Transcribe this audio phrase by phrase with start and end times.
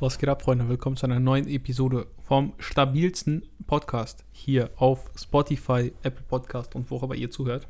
[0.00, 0.68] Was geht ab, Freunde?
[0.68, 6.96] Willkommen zu einer neuen Episode vom stabilsten Podcast hier auf Spotify, Apple Podcast und wo
[6.96, 7.66] auch immer ihr zuhört.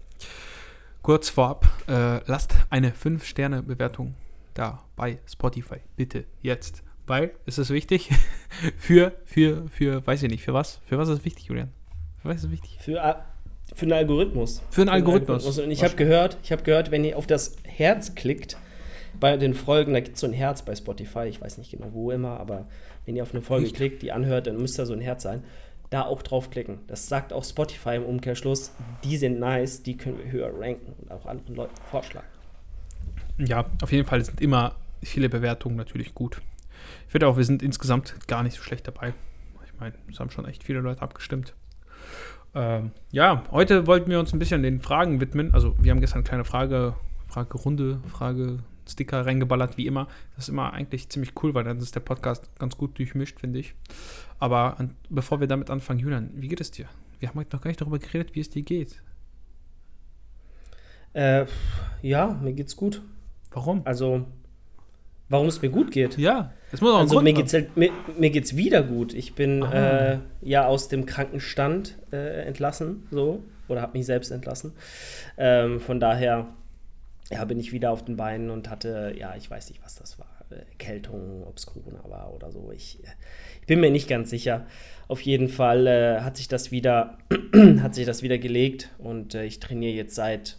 [1.02, 4.14] Kurz vorab, äh, lasst eine 5-Sterne-Bewertung
[4.54, 5.78] da bei Spotify.
[5.96, 6.82] Bitte, jetzt.
[7.06, 8.10] Weil es ist wichtig
[8.76, 10.80] für, für, für, weiß ich nicht, für was?
[10.86, 11.72] Für was ist es wichtig, Julian?
[12.22, 12.78] Für was ist es wichtig?
[12.80, 13.24] Für, A-
[13.74, 14.62] für einen Algorithmus.
[14.70, 15.58] Für einen Algorithmus.
[15.58, 18.56] Und ich habe gehört, ich habe gehört, wenn ihr auf das Herz klickt,
[19.18, 21.88] bei den Folgen, da gibt es so ein Herz bei Spotify, ich weiß nicht genau
[21.92, 22.66] wo immer, aber
[23.06, 23.76] wenn ihr auf eine Folge Echt?
[23.76, 25.42] klickt, die anhört, dann müsste da so ein Herz sein.
[25.90, 26.78] Da auch draufklicken.
[26.86, 28.72] Das sagt auch Spotify im Umkehrschluss.
[29.02, 32.28] Die sind nice, die können wir höher ranken und auch anderen Leuten vorschlagen.
[33.38, 36.40] Ja, auf jeden Fall sind immer viele Bewertungen natürlich gut.
[37.06, 39.14] Ich finde auch, wir sind insgesamt gar nicht so schlecht dabei.
[39.66, 41.54] Ich meine, es haben schon echt viele Leute abgestimmt.
[42.54, 45.54] Ähm, ja, heute wollten wir uns ein bisschen den Fragen widmen.
[45.54, 46.94] Also, wir haben gestern eine kleine Frage,
[47.28, 48.00] Fragerunde,
[48.90, 50.08] Frage-Sticker reingeballert, wie immer.
[50.36, 53.60] Das ist immer eigentlich ziemlich cool, weil dann ist der Podcast ganz gut durchmischt, finde
[53.60, 53.74] ich.
[54.38, 56.86] Aber an, bevor wir damit anfangen, Julian, wie geht es dir?
[57.18, 59.02] Wir haben heute noch gar nicht darüber geredet, wie es dir geht.
[61.12, 61.46] Äh,
[62.02, 63.02] ja, mir geht's gut.
[63.52, 63.82] Warum?
[63.84, 64.26] Also,
[65.28, 66.16] warum es mir gut geht.
[66.18, 69.12] Ja, es muss auch Also mir geht's, halt, mir, mir geht's wieder gut.
[69.12, 70.12] Ich bin Ah.
[70.12, 74.72] äh, ja aus dem Krankenstand äh, entlassen, so oder habe mich selbst entlassen.
[75.36, 76.46] Ähm, von daher
[77.30, 80.18] ja, bin ich wieder auf den Beinen und hatte ja, ich weiß nicht, was das
[80.18, 82.72] war, äh, Erkältung, ob es Corona war oder so.
[82.72, 83.08] Ich, äh,
[83.60, 84.66] ich bin mir nicht ganz sicher.
[85.08, 87.18] Auf jeden Fall äh, hat sich das wieder
[87.82, 90.58] hat sich das wieder gelegt und äh, ich trainiere jetzt seit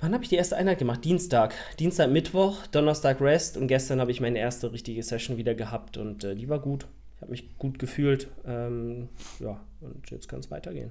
[0.00, 1.02] Wann habe ich die erste Einheit gemacht?
[1.02, 1.54] Dienstag.
[1.78, 6.24] Dienstag, Mittwoch, Donnerstag Rest und gestern habe ich meine erste richtige Session wieder gehabt und
[6.24, 6.86] äh, die war gut.
[7.16, 8.28] Ich habe mich gut gefühlt.
[8.44, 9.08] Ähm,
[9.40, 10.90] ja, und jetzt kann es weitergehen.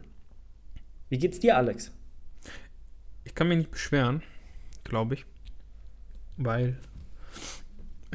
[1.09, 1.91] Wie geht's dir, Alex?
[3.23, 4.23] Ich kann mich nicht beschweren,
[4.93, 5.25] glaube ich.
[6.37, 6.77] Weil,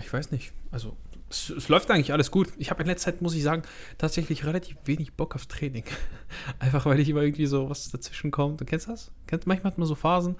[0.01, 0.97] ich weiß nicht, also
[1.29, 2.51] es, es läuft eigentlich alles gut.
[2.57, 3.62] Ich habe in letzter Zeit, muss ich sagen,
[3.98, 5.83] tatsächlich relativ wenig Bock aufs Training.
[6.61, 8.61] Einfach weil ich immer irgendwie so was dazwischen kommt.
[8.61, 9.11] Du kennst das?
[9.27, 10.36] Kennst, manchmal hat man so Phasen.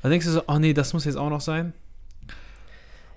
[0.00, 1.72] Da denkst du so, oh nee, das muss jetzt auch noch sein.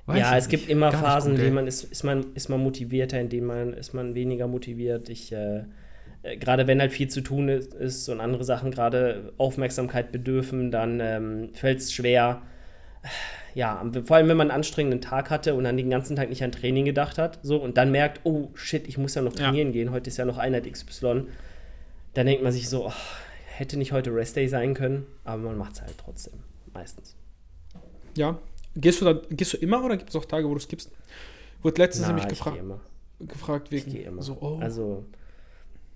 [0.08, 0.72] Weiß ja, es gibt nicht.
[0.72, 3.74] immer Gar Phasen, in denen man ist, ist man ist man motivierter, in denen man
[3.74, 5.10] ist man weniger motiviert.
[5.10, 5.66] Ich äh,
[6.24, 10.72] äh, gerade wenn halt viel zu tun ist, ist und andere Sachen gerade Aufmerksamkeit bedürfen,
[10.72, 12.42] dann ähm, fällt es schwer.
[13.56, 16.44] Ja, vor allem wenn man einen anstrengenden Tag hatte und dann den ganzen Tag nicht
[16.44, 19.46] an Training gedacht hat, so und dann merkt, oh shit, ich muss ja noch Ja.
[19.46, 21.26] trainieren gehen, heute ist ja noch Einheit XY,
[22.16, 22.94] dann denkt man sich so, oh,
[23.46, 26.40] hätte nicht heute Restday sein können, aber man macht es halt trotzdem,
[26.74, 27.16] meistens.
[28.18, 28.40] Ja.
[28.76, 30.90] Gehst du, da, gehst du immer oder gibt es auch Tage, wo du es gibst?
[31.62, 32.40] Wurde letztens Na, nämlich ich
[33.28, 34.22] gefragt Ich wegen gehe immer.
[34.24, 35.06] so, oh, Also,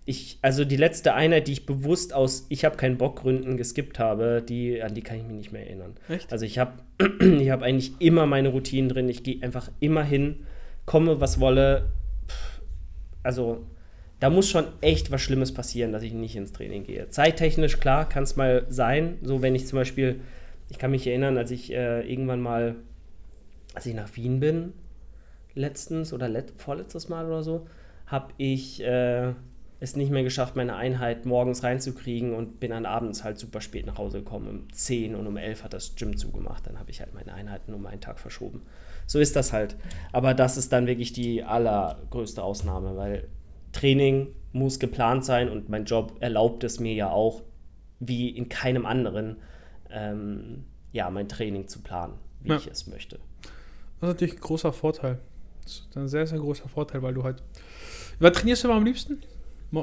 [0.07, 3.99] ich, also die letzte Einheit, die ich bewusst aus Ich habe keinen Bock Gründen geskippt
[3.99, 5.95] habe, die, an die kann ich mich nicht mehr erinnern.
[6.07, 6.31] echt?
[6.31, 6.79] Also ich habe
[7.19, 9.09] ich hab eigentlich immer meine Routinen drin.
[9.09, 10.45] Ich gehe einfach immer hin,
[10.85, 11.91] komme, was wolle.
[13.21, 13.67] Also,
[14.21, 17.09] da muss schon echt was Schlimmes passieren, dass ich nicht ins Training gehe.
[17.09, 19.17] Zeittechnisch, klar, kann es mal sein.
[19.23, 20.21] So, wenn ich zum Beispiel,
[20.69, 22.75] ich kann mich erinnern, als ich äh, irgendwann mal,
[23.73, 24.71] als ich nach Wien bin,
[25.53, 27.67] letztens oder let vorletztes Mal oder so,
[28.05, 29.33] habe ich äh,
[29.79, 33.85] es nicht mehr geschafft, meine Einheit morgens reinzukriegen und bin dann abends halt super spät
[33.85, 34.47] nach Hause gekommen.
[34.47, 36.65] Um 10 und um 11 hat das Gym zugemacht.
[36.65, 38.63] Dann habe ich halt meine Einheiten um einen Tag verschoben.
[39.05, 39.75] So ist das halt.
[40.11, 43.27] Aber das ist dann wirklich die allergrößte Ausnahme, weil
[43.71, 47.43] Training muss geplant sein und mein Job erlaubt es mir ja auch,
[47.99, 49.37] wie in keinem anderen,
[49.91, 52.57] ähm, ja, mein Training zu planen, wie Ja.
[52.57, 53.19] ich es möchte.
[53.99, 55.19] Das ist natürlich ein großer Vorteil.
[55.63, 57.43] Das ist ein sehr, sehr großer Vorteil, weil du halt.
[58.19, 59.21] Was trainierst du immer am liebsten?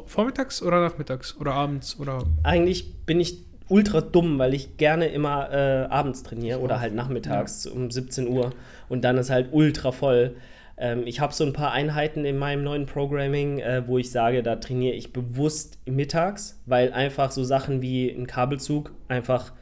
[0.06, 1.36] Vormittags oder nachmittags?
[1.38, 1.98] Oder abends?
[1.98, 2.24] Oder.
[2.42, 7.66] Eigentlich bin ich ultra dumm, weil ich gerne immer äh, abends trainiere oder halt nachmittags
[7.66, 8.52] um 17 Uhr
[8.88, 10.36] und dann ist halt ultra voll.
[10.76, 14.42] Ähm, ich habe so ein paar Einheiten in meinem neuen Programming, äh, wo ich sage,
[14.42, 19.52] da trainiere ich bewusst mittags, weil einfach so Sachen wie ein Kabelzug einfach,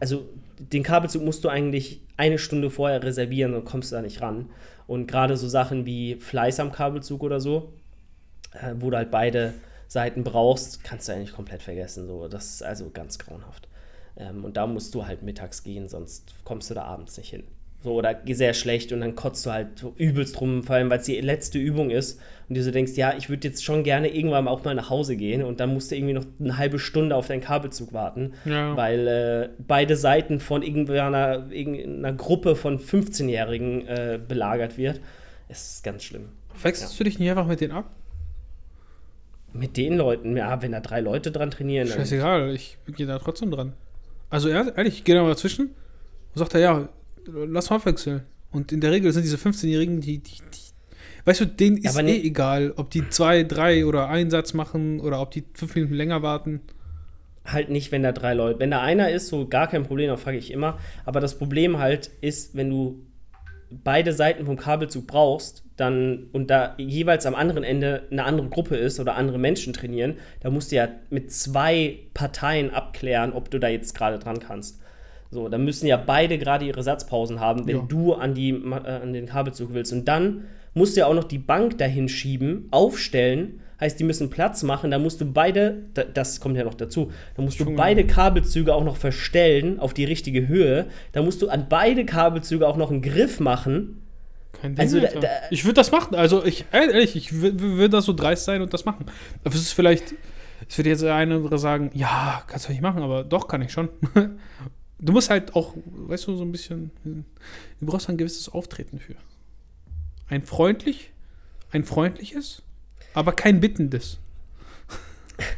[0.00, 0.26] also
[0.58, 4.48] den Kabelzug musst du eigentlich eine Stunde vorher reservieren und kommst da nicht ran.
[4.86, 7.74] Und gerade so Sachen wie Fleiß am Kabelzug oder so,
[8.54, 9.54] äh, wo du halt beide
[9.88, 12.06] Seiten brauchst, kannst du eigentlich komplett vergessen.
[12.06, 12.28] So.
[12.28, 13.68] Das ist also ganz grauenhaft.
[14.16, 17.44] Ähm, und da musst du halt mittags gehen, sonst kommst du da abends nicht hin.
[17.82, 20.98] So, oder sehr schlecht und dann kotzt du halt so übelst rum, vor allem weil
[20.98, 24.08] es die letzte Übung ist und du so denkst, ja, ich würde jetzt schon gerne
[24.08, 27.14] irgendwann auch mal nach Hause gehen und dann musst du irgendwie noch eine halbe Stunde
[27.14, 28.74] auf deinen Kabelzug warten, Ja.
[28.76, 35.00] weil äh, beide Seiten von irgendeiner, irgendeiner Gruppe von 15-Jährigen äh, belagert wird.
[35.48, 36.30] Es ist ganz schlimm.
[36.60, 37.90] Wechselst du dich nicht einfach mit denen ab?
[39.58, 43.50] Mit den Leuten, ja, wenn da drei Leute dran trainieren, Scheißegal, ich gehe da trotzdem
[43.50, 43.72] dran.
[44.30, 46.88] Also ehr- ehrlich, ich gehe da mal dazwischen und sagt er, ja,
[47.26, 48.22] lass mal wechseln.
[48.50, 52.00] Und in der Regel sind diese 15-Jährigen, die, die, die weißt du, denen ist aber
[52.08, 55.74] eh ne- egal, ob die zwei, drei oder einen Satz machen oder ob die fünf
[55.74, 56.60] Minuten länger warten.
[57.44, 58.58] halt nicht, wenn da drei Leute.
[58.60, 60.78] Wenn da einer ist, so gar kein Problem, dann frage ich immer.
[61.04, 63.02] Aber das Problem halt ist, wenn du
[63.70, 68.76] beide Seiten vom Kabelzug brauchst, dann und da jeweils am anderen Ende eine andere Gruppe
[68.76, 73.58] ist oder andere Menschen trainieren, da musst du ja mit zwei Parteien abklären, ob du
[73.58, 74.80] da jetzt gerade dran kannst.
[75.30, 77.82] So, dann müssen ja beide gerade ihre Satzpausen haben, wenn Ja.
[77.88, 79.92] du an, die, äh, an den Kabelzug willst.
[79.92, 83.60] Und dann musst du ja auch noch die Bank dahin schieben, aufstellen.
[83.80, 84.90] Heißt, die müssen Platz machen.
[84.90, 88.72] Da musst du beide, da- das kommt ja noch dazu, da musst du beide Kabelzüge
[88.74, 90.86] auch noch verstellen auf die richtige Höhe.
[91.12, 94.00] Da musst du an beide Kabelzüge auch noch einen Griff machen.
[94.60, 96.14] Kein Ding, Also da- da- ich würde das machen.
[96.14, 99.06] Also ich, ehrlich, ich würde da so dreist sein und das machen.
[99.44, 100.14] Es ist vielleicht,
[100.68, 103.48] es wird jetzt der eine oder andere sagen, ja, kannst du nicht machen, aber doch
[103.48, 103.88] kann ich schon.
[104.98, 109.14] Du musst halt auch, weißt du, so ein bisschen, du brauchst ein gewisses Auftreten für.
[110.30, 111.10] Ein freundlich,
[111.70, 112.62] ein freundliches,
[113.12, 114.18] aber kein bittendes.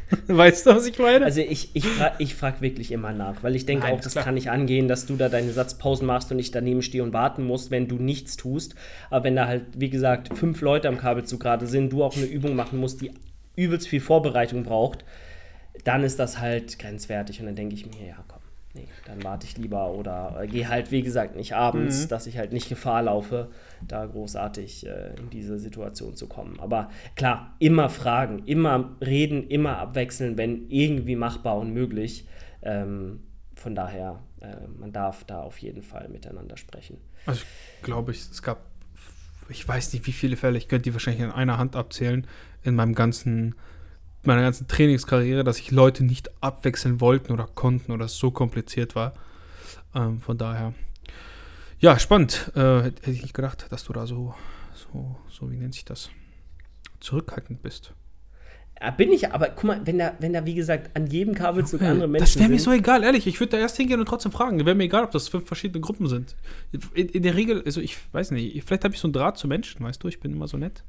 [0.27, 1.25] weißt du, was ich meine?
[1.25, 4.13] Also ich, ich, fra ich frage wirklich immer nach, weil ich denke Nein, auch, das
[4.13, 4.25] klar.
[4.25, 7.43] kann nicht angehen, dass du da deine Satzpausen machst und ich daneben stehe und warten
[7.45, 8.75] musst, wenn du nichts tust.
[9.09, 12.25] Aber wenn da halt, wie gesagt, fünf Leute am Kabelzug gerade sind, du auch eine
[12.25, 13.11] Übung machen musst, die
[13.55, 15.05] übelst viel Vorbereitung braucht,
[15.83, 17.39] dann ist das halt grenzwertig.
[17.39, 18.23] Und dann denke ich mir, ja
[18.73, 22.09] nee, dann warte ich lieber oder äh, gehe halt, wie gesagt, nicht abends, Mhm.
[22.09, 23.49] dass ich halt nicht Gefahr laufe,
[23.87, 26.59] da großartig äh, in diese Situation zu kommen.
[26.59, 32.27] Aber klar, immer fragen, immer reden, immer abwechseln, wenn irgendwie machbar und möglich.
[32.61, 33.21] Ähm,
[33.55, 36.97] von daher, äh, man darf da auf jeden Fall miteinander sprechen.
[37.25, 37.43] Also,
[37.81, 38.59] glaube ich, es gab,
[39.49, 42.25] ich weiß nicht, wie viele Fälle, ich könnte die wahrscheinlich in einer Hand abzählen,
[42.63, 43.55] in meinem ganzen,
[44.23, 48.95] meiner ganzen Trainingskarriere, dass sich Leute nicht abwechseln wollten oder konnten oder es so kompliziert
[48.95, 49.13] war.
[49.95, 50.73] Ähm, von daher,
[51.79, 52.51] ja, spannend.
[52.55, 54.33] Äh, hätte ich nicht gedacht, dass du da so,
[54.73, 56.09] so, so, wie nennt sich das,
[56.99, 57.93] zurückhaltend bist.
[58.81, 61.81] Ja, bin ich, aber guck mal, wenn da, wenn da, wie gesagt, an jedem Kabelzug
[61.81, 63.27] andere Menschen das wäre mir so egal, ehrlich.
[63.27, 64.65] Ich würde da erst hingehen und trotzdem fragen.
[64.65, 66.37] Wäre mir egal, ob das fünf verschiedene Gruppen sind.
[66.93, 69.49] In, in der Regel, also ich weiß nicht, vielleicht habe ich so einen Draht zu
[69.49, 70.83] Menschen, weißt du, ich bin immer so nett.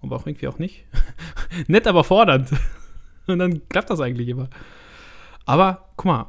[0.00, 0.84] Aber auch irgendwie auch nicht.
[1.66, 2.50] nett, aber fordernd.
[3.26, 4.48] Und dann klappt das eigentlich immer.
[5.44, 6.26] Aber guck mal,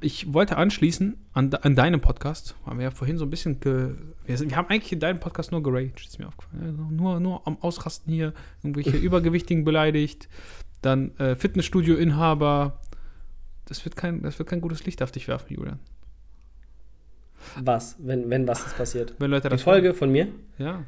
[0.00, 2.56] ich wollte anschließen an, an deinem Podcast.
[2.66, 3.60] Haben wir ja vorhin so ein bisschen.
[3.60, 3.94] Ge,
[4.26, 6.62] wir, sind, wir haben eigentlich in deinem Podcast nur geraged, ist mir aufgefallen.
[6.64, 10.28] Also nur, nur am Ausrasten hier, irgendwelche Übergewichtigen beleidigt,
[10.82, 12.80] dann äh, Fitnessstudio-Inhaber.
[13.66, 15.78] Das wird, kein, das wird kein gutes Licht auf dich werfen, Julian.
[17.60, 19.14] was, wenn, wenn was ist passiert.
[19.18, 20.28] Wenn Leute Die Folge von mir?
[20.58, 20.84] Ja.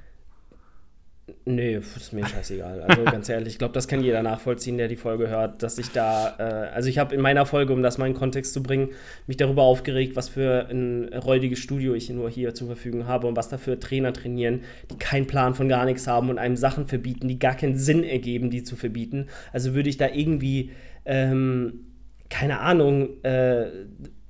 [1.45, 2.83] Nee, ist mir scheißegal.
[2.83, 5.91] Also ganz ehrlich, ich glaube, das kann jeder nachvollziehen, der die Folge hört, dass ich
[5.91, 6.43] da, äh,
[6.75, 8.91] also ich habe in meiner Folge, um das mal in Kontext zu bringen,
[9.27, 13.37] mich darüber aufgeregt, was für ein räudiges Studio ich nur hier zur Verfügung habe und
[13.37, 16.87] was da für Trainer trainieren, die keinen Plan von gar nichts haben und einem Sachen
[16.87, 19.27] verbieten, die gar keinen Sinn ergeben, die zu verbieten.
[19.53, 20.71] Also würde ich da irgendwie,
[21.05, 21.81] ähm,
[22.29, 23.67] keine Ahnung, äh,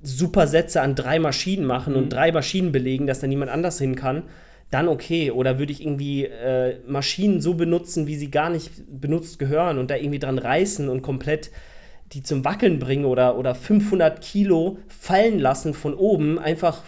[0.01, 3.95] super Sätze an drei Maschinen machen und drei Maschinen belegen, dass da niemand anders hin
[3.95, 4.23] kann,
[4.71, 5.31] dann okay.
[5.31, 9.91] Oder würde ich irgendwie äh, Maschinen so benutzen, wie sie gar nicht benutzt gehören und
[9.91, 11.51] da irgendwie dran reißen und komplett
[12.13, 16.83] die zum Wackeln bringen oder, oder 500 Kilo fallen lassen von oben, einfach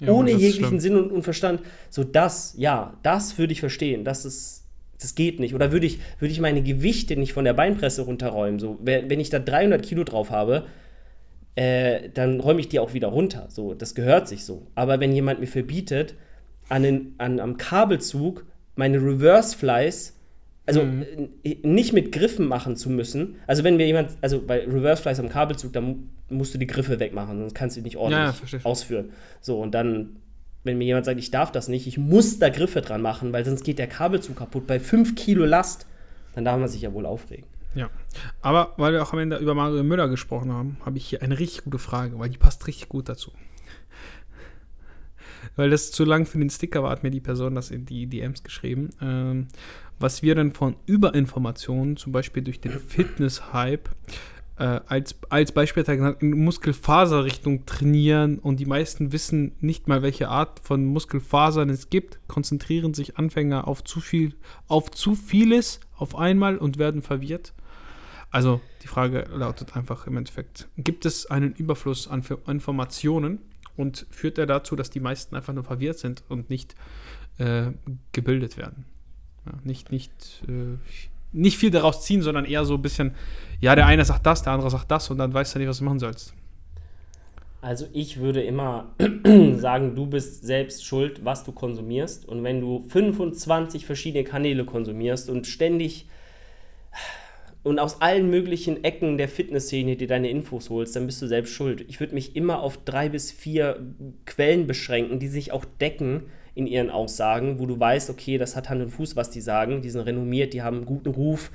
[0.00, 0.80] Ja, ohne jeglichen schlimm.
[0.80, 1.60] Sinn und, und Verstand.
[1.90, 4.04] So das, ja, das würde ich verstehen.
[4.04, 4.64] Das ist,
[5.00, 5.54] das geht nicht.
[5.54, 8.58] Oder würde ich, würde ich meine Gewichte nicht von der Beinpresse runterräumen?
[8.60, 10.66] So, wenn wenn ich da 300 Kilo drauf habe,
[11.56, 13.46] äh, dann räume ich die auch wieder runter.
[13.50, 14.66] So, das gehört sich so.
[14.74, 16.14] Aber wenn jemand mir verbietet,
[16.68, 18.44] an den, an, am Kabelzug
[18.76, 20.14] meine Reverse Flies,
[20.66, 21.04] also Mhm.
[21.44, 23.36] äh, nicht mit Griffen machen zu müssen.
[23.46, 25.96] Also wenn mir jemand, also bei Reverse Flies am Kabelzug, da mu
[26.30, 29.12] musst du die Griffe wegmachen, sonst kannst du die nicht ordentlich ja, ausführen.
[29.40, 30.16] So, und dann,
[30.62, 33.46] wenn mir jemand sagt, ich darf das nicht, ich muss da Griffe dran machen, weil
[33.46, 34.66] sonst geht der Kabelzug kaputt.
[34.66, 35.86] Bei 5 Kilo Last,
[36.34, 37.46] dann darf man sich ja wohl aufregen.
[37.74, 37.88] Ja.
[38.42, 41.38] Aber weil wir auch am Ende über Mario Müller gesprochen haben, habe ich hier eine
[41.38, 43.32] richtig gute Frage, weil die passt richtig gut dazu.
[45.56, 48.06] Weil das zu lang für den Sticker war, hat mir die Person das in die
[48.06, 48.90] DMs geschrieben.
[49.00, 49.48] Ähm,
[49.98, 53.88] was wir dann von Überinformationen, zum Beispiel durch den Fitness-Hype,
[54.58, 55.84] äh, als, als Beispiel
[56.20, 62.18] in Muskelfaserrichtung trainieren und die meisten wissen nicht mal, welche Art von Muskelfasern es gibt,
[62.28, 64.34] konzentrieren sich Anfänger auf zu viel,
[64.66, 67.54] auf zu vieles auf einmal und werden verwirrt.
[68.30, 73.38] Also die Frage lautet einfach im Endeffekt, gibt es einen Überfluss an Informationen
[73.78, 76.74] und führt er dazu, dass die meisten einfach nur verwirrt sind und nicht
[77.38, 77.66] äh,
[78.12, 78.84] gebildet werden?
[79.46, 80.76] Ja, nicht, nicht, äh,
[81.32, 83.14] nicht viel daraus ziehen, sondern eher so ein bisschen,
[83.60, 85.78] ja, der eine sagt das, der andere sagt das und dann weißt du nicht, was
[85.78, 86.34] du machen sollst.
[87.60, 88.94] Also ich würde immer
[89.56, 92.26] sagen, du bist selbst schuld, was du konsumierst.
[92.28, 96.06] Und wenn du 25 verschiedene Kanäle konsumierst und ständig
[97.68, 101.52] und aus allen möglichen Ecken der Fitnessszene dir deine Infos holst, dann bist du selbst
[101.52, 101.84] schuld.
[101.88, 103.78] Ich würde mich immer auf drei bis vier
[104.24, 108.70] Quellen beschränken, die sich auch decken in ihren Aussagen, wo du weißt, okay, das hat
[108.70, 111.50] Hand und Fuß, was die sagen, die sind renommiert, die haben einen guten Ruf,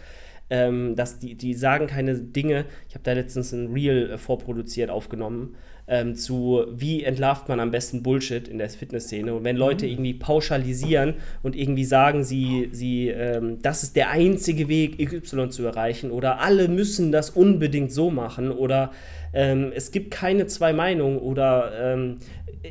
[0.49, 2.65] ähm, dass die, die sagen keine Dinge.
[2.87, 5.55] Ich habe da letztens ein Reel äh, vorproduziert, aufgenommen
[5.87, 9.33] ähm, zu, wie entlarvt man am besten Bullshit in der Fitnessszene.
[9.33, 9.91] Und wenn Leute mhm.
[9.91, 15.65] irgendwie pauschalisieren und irgendwie sagen, sie, sie, ähm, das ist der einzige Weg, XY zu
[15.65, 18.91] erreichen oder alle müssen das unbedingt so machen oder
[19.33, 22.17] ähm, es gibt keine zwei Meinungen oder ähm,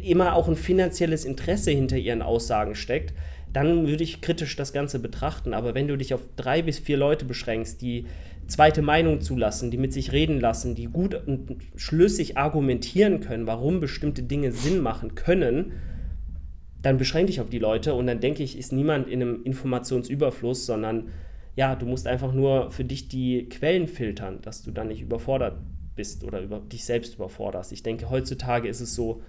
[0.03, 3.13] immer auch ein finanzielles Interesse hinter ihren Aussagen steckt,
[3.53, 5.53] dann würde ich kritisch das Ganze betrachten.
[5.53, 8.07] Aber wenn du dich auf drei bis vier Leute beschränkst, die
[8.47, 13.81] zweite Meinung zulassen, die mit sich reden lassen, die gut und schlüssig argumentieren können, warum
[13.81, 15.73] bestimmte Dinge Sinn machen können,
[16.83, 20.67] dann beschränke ich auf die Leute und dann denke ich, ist niemand in einem Informationsüberfluss,
[20.67, 21.09] sondern
[21.55, 25.59] ja, du musst einfach nur für dich die Quellen filtern, dass du dann nicht überfordert
[25.95, 27.73] bist oder über dich selbst überforderst.
[27.73, 29.23] Ich denke, heutzutage ist es so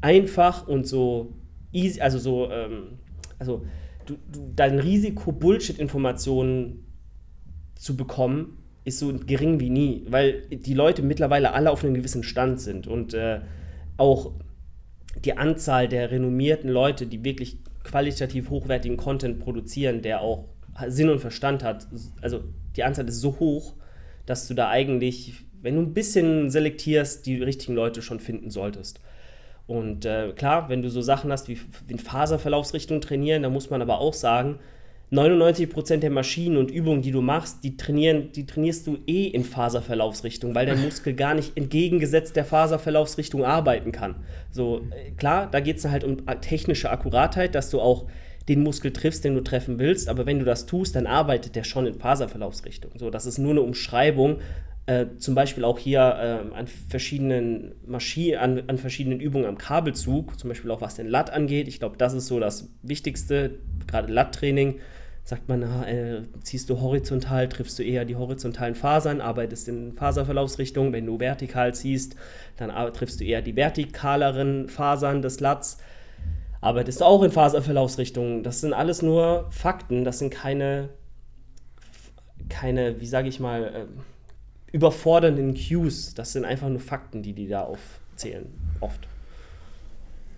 [0.00, 1.34] einfach und so
[1.72, 2.98] easy, also so, ähm,
[3.38, 3.64] also
[4.06, 6.84] du, du, dein Risiko, Bullshit-Informationen
[7.78, 12.24] zu bekommen, ist so gering wie nie, weil die Leute mittlerweile alle auf einem gewissen
[12.24, 13.40] Stand sind und äh,
[13.96, 14.32] auch
[15.24, 20.44] die Anzahl der renommierten Leute, die wirklich qualitativ hochwertigen Content produzieren, der auch
[20.88, 21.86] Sinn und Verstand hat,
[22.20, 22.44] also
[22.76, 23.74] die Anzahl ist so hoch,
[24.26, 29.00] dass du da eigentlich, wenn du ein bisschen selektierst, die richtigen Leute schon finden solltest.
[29.66, 31.58] Und äh, klar, wenn du so Sachen hast wie
[31.88, 34.60] in Faserverlaufsrichtung trainieren, da muss man aber auch sagen,
[35.10, 39.42] 99% der Maschinen und Übungen, die du machst, die, trainieren, die trainierst du eh in
[39.42, 44.16] Faserverlaufsrichtung, weil der Muskel gar nicht entgegengesetzt der Faserverlaufsrichtung arbeiten kann.
[44.50, 48.06] So, äh, klar, da geht es halt um technische Akkuratheit, dass du auch
[48.48, 51.64] den Muskel triffst, den du treffen willst, aber wenn du das tust, dann arbeitet der
[51.64, 52.92] schon in Faserverlaufsrichtung.
[52.96, 54.38] So, das ist nur eine Umschreibung,
[54.88, 60.38] äh, zum Beispiel auch hier äh, an verschiedenen Maschinen, an, an, verschiedenen Übungen am Kabelzug,
[60.38, 61.68] zum Beispiel auch was den Latt angeht.
[61.68, 64.80] Ich glaube, das ist so das Wichtigste, gerade Latt-Training
[65.28, 69.92] sagt man, na, äh, ziehst du horizontal, triffst du eher die horizontalen Fasern, arbeitest in
[69.92, 70.94] Faserverlaufsrichtung.
[70.94, 72.16] Wenn du vertikal ziehst,
[72.56, 75.76] dann triffst du eher die vertikaleren Fasern des Latz.
[76.62, 78.42] Arbeitest du auch in Faserverlaufsrichtung.
[78.42, 80.88] Das sind alles nur Fakten, das sind keine,
[82.48, 86.14] keine wie sage ich mal, äh, überfordernden Cues.
[86.14, 88.46] Das sind einfach nur Fakten, die die da aufzählen,
[88.80, 89.06] oft.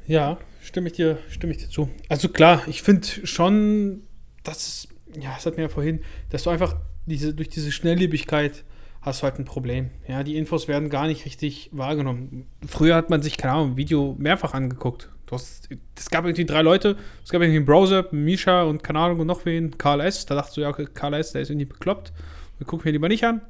[0.08, 1.88] Ja, stimme ich dir, stimme ich dir zu.
[2.08, 4.02] Also klar, ich finde schon,
[4.42, 8.64] das, ja, das hat mir ja vorhin, dass du einfach diese, durch diese Schnelllebigkeit
[9.02, 9.90] hast du halt ein Problem.
[10.06, 12.46] Ja, die Infos werden gar nicht richtig wahrgenommen.
[12.66, 15.10] Früher hat man sich, keine Ahnung, ein Video mehrfach angeguckt.
[15.26, 18.98] Du hast, es gab irgendwie drei Leute, es gab irgendwie einen Browser, Misha und keine
[18.98, 20.26] Ahnung und noch wen, Karl S.
[20.26, 22.12] Da dachtest du ja, okay, Karl S., der ist irgendwie bekloppt.
[22.58, 23.40] Wir gucken mir lieber nicht an.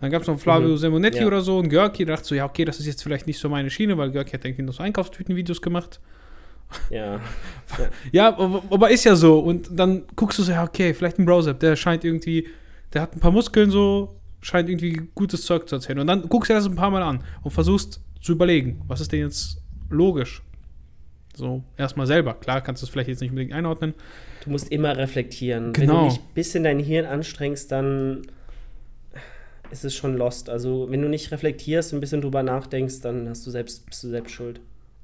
[0.00, 0.76] Dann gab es noch Flavio mhm.
[0.78, 1.26] Simonetti ja.
[1.26, 3.50] oder so und Görki, da dachte so, ja, okay, das ist jetzt vielleicht nicht so
[3.50, 6.00] meine Schiene, weil Görki hat irgendwie noch so Einkaufstütenvideos gemacht.
[6.90, 7.20] Ja.
[8.12, 9.38] ja, aber ist ja so.
[9.40, 12.48] Und dann guckst du so, ja, okay, vielleicht ein Browser, der scheint irgendwie,
[12.92, 15.98] der hat ein paar Muskeln so, scheint irgendwie gutes Zeug zu erzählen.
[15.98, 19.00] Und dann guckst du dir das ein paar Mal an und versuchst zu überlegen, was
[19.00, 20.42] ist denn jetzt logisch?
[21.34, 22.34] So, erstmal selber.
[22.34, 23.94] Klar, kannst du es vielleicht jetzt nicht unbedingt einordnen.
[24.44, 25.72] Du musst immer reflektieren.
[25.72, 25.92] Genau.
[25.92, 28.22] Wenn du dich ein bisschen dein Hirn anstrengst, dann
[29.70, 30.50] ist es schon lost.
[30.50, 34.02] Also, wenn du nicht reflektierst und ein bisschen drüber nachdenkst, dann hast du selbst, bist
[34.02, 34.60] du selbst schuld.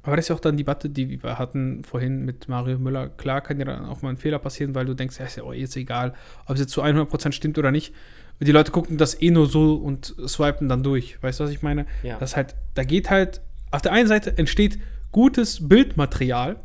[0.07, 3.09] Aber das ist ja auch dann die Debatte, die wir hatten vorhin mit Mario Müller.
[3.09, 5.43] Klar kann dir dann auch mal ein Fehler passieren, weil du denkst, ja, ist ja
[5.43, 6.15] oh, jetzt egal,
[6.47, 7.93] ob es jetzt zu 100% stimmt oder nicht.
[8.39, 11.21] Und die Leute gucken das eh nur so und swipen dann durch.
[11.23, 11.87] Weißt du, was ich meine?
[12.05, 12.19] Ja.
[12.19, 13.41] Das halt, da geht halt,
[13.73, 14.79] auf der einen Seite entsteht
[15.11, 16.57] gutes Bildmaterial,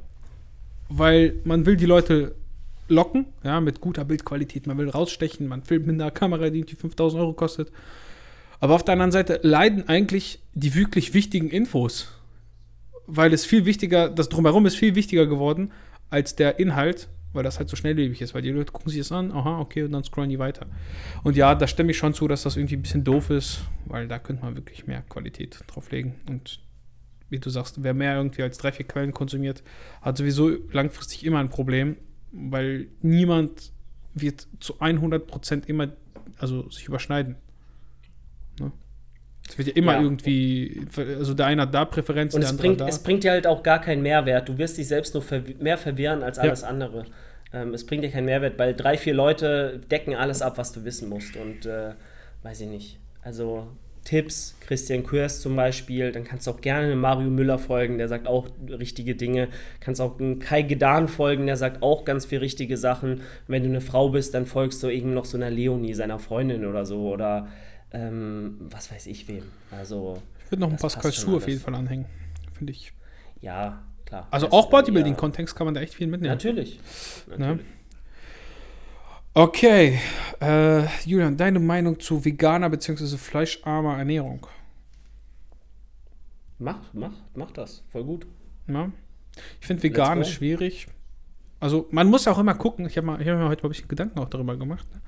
[0.90, 2.36] weil man will die Leute
[2.90, 4.68] locken, ja, mit guter Bildqualität.
[4.68, 7.72] Man will rausstechen, man filmt mit einer Kamera, die 5000 Euro kostet.
[8.60, 12.21] Aber auf der anderen Seite leiden eigentlich die wirklich wichtigen Infos
[13.08, 15.72] weil es viel wichtiger, das drumherum ist viel wichtiger geworden
[16.10, 19.12] als der Inhalt, weil das halt so schnelllebig ist, weil die Leute gucken sich das
[19.12, 20.66] an, aha, okay, und dann scrollen die weiter.
[21.24, 24.08] Und ja, da stimme ich schon zu, dass das irgendwie ein bisschen doof ist, weil
[24.08, 26.16] da könnte man wirklich mehr Qualität drauflegen.
[26.28, 26.60] Und
[27.30, 29.64] wie du sagst, wer mehr irgendwie als drei, vier Quellen konsumiert,
[30.02, 31.96] hat sowieso langfristig immer ein Problem,
[32.32, 33.72] weil niemand
[34.14, 35.90] wird zu 100% immer,
[36.38, 37.38] also sich überschneiden.
[39.50, 40.02] Es wird ja immer ja.
[40.02, 42.88] irgendwie, also der eine hat da Präferenzen, und der andere bringt, da.
[42.88, 44.48] Es bringt dir halt auch gar keinen Mehrwert.
[44.48, 46.68] Du wirst dich selbst nur verw mehr verwirren als alles ja.
[46.68, 47.06] andere.
[47.54, 50.86] Ähm, es bringt dir keinen Mehrwert, weil drei, vier Leute decken alles ab, was du
[50.86, 51.36] wissen musst.
[51.36, 51.92] Und äh,
[52.44, 53.00] weiß ich nicht.
[53.24, 53.68] Also
[54.04, 58.28] Tipps, Christian Kurs zum Beispiel, dann kannst du auch gerne Mario Müller folgen, der sagt
[58.28, 59.50] auch richtige Dinge.
[59.80, 63.22] Kannst auch Kai Gedan folgen, der sagt auch ganz viel richtige Sachen.
[63.48, 66.66] wenn du eine Frau bist, dann folgst du irgendwie noch so einer Leonie, seiner Freundin
[66.66, 67.48] oder so oder
[67.92, 69.44] ähm, was weiß ich wem.
[69.72, 72.06] Also ich würde noch ein Pascal Schuh auf jeden Fall anhängen,
[72.54, 72.94] finde ich.
[73.42, 74.28] Ja, klar.
[74.32, 76.34] Also auch Bodybuilding-Kontext kann man da echt viel mitnehmen.
[76.34, 76.80] Natürlich.
[77.28, 77.38] Ne?
[77.38, 77.66] Natürlich.
[79.34, 79.98] Okay,
[80.42, 83.16] äh, Julian, deine Meinung zu veganer bzw.
[83.16, 84.46] fleischarmer Ernährung?
[86.60, 87.84] Mach, mach, mach das.
[87.92, 88.28] Voll gut.
[88.68, 88.92] Ja.
[89.62, 90.88] Ich finde vegan ist schwierig.
[91.62, 92.86] Also man muss auch immer gucken.
[92.88, 94.86] Ich habe hab mir heute mal ein bisschen Gedanken auch darüber gemacht.
[94.94, 95.00] Ne?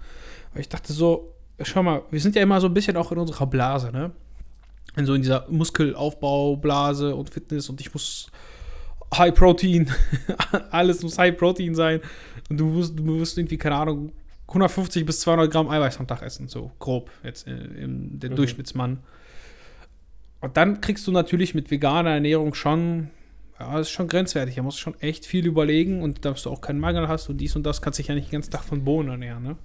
[0.52, 3.18] Aber ich dachte so, schau mal, wir sind ja immer so ein bisschen auch in
[3.18, 4.12] unserer Blase, ne?
[4.96, 8.32] In so in dieser Muskelaufbaublase und Fitness und ich muss
[9.18, 9.90] High Protein,
[10.72, 12.02] alles muss High Protein sein.
[12.50, 14.12] Und du musst, du musst irgendwie, keine Ahnung,
[14.48, 18.36] 150 bis 200 Gramm Eiweiß am Tag essen, so grob, jetzt im, der mhm.
[18.36, 19.00] Durchschnittsmann.
[20.42, 23.10] Und dann kriegst du natürlich mit veganer Ernährung schon,
[23.60, 24.56] ja, das ist schon grenzwertig.
[24.56, 27.38] Da musst du schon echt viel überlegen und dass du auch keinen Mangel hast und
[27.38, 29.56] dies und das, kannst dich ja nicht den ganzen Tag von Bohnen ernähren, ne?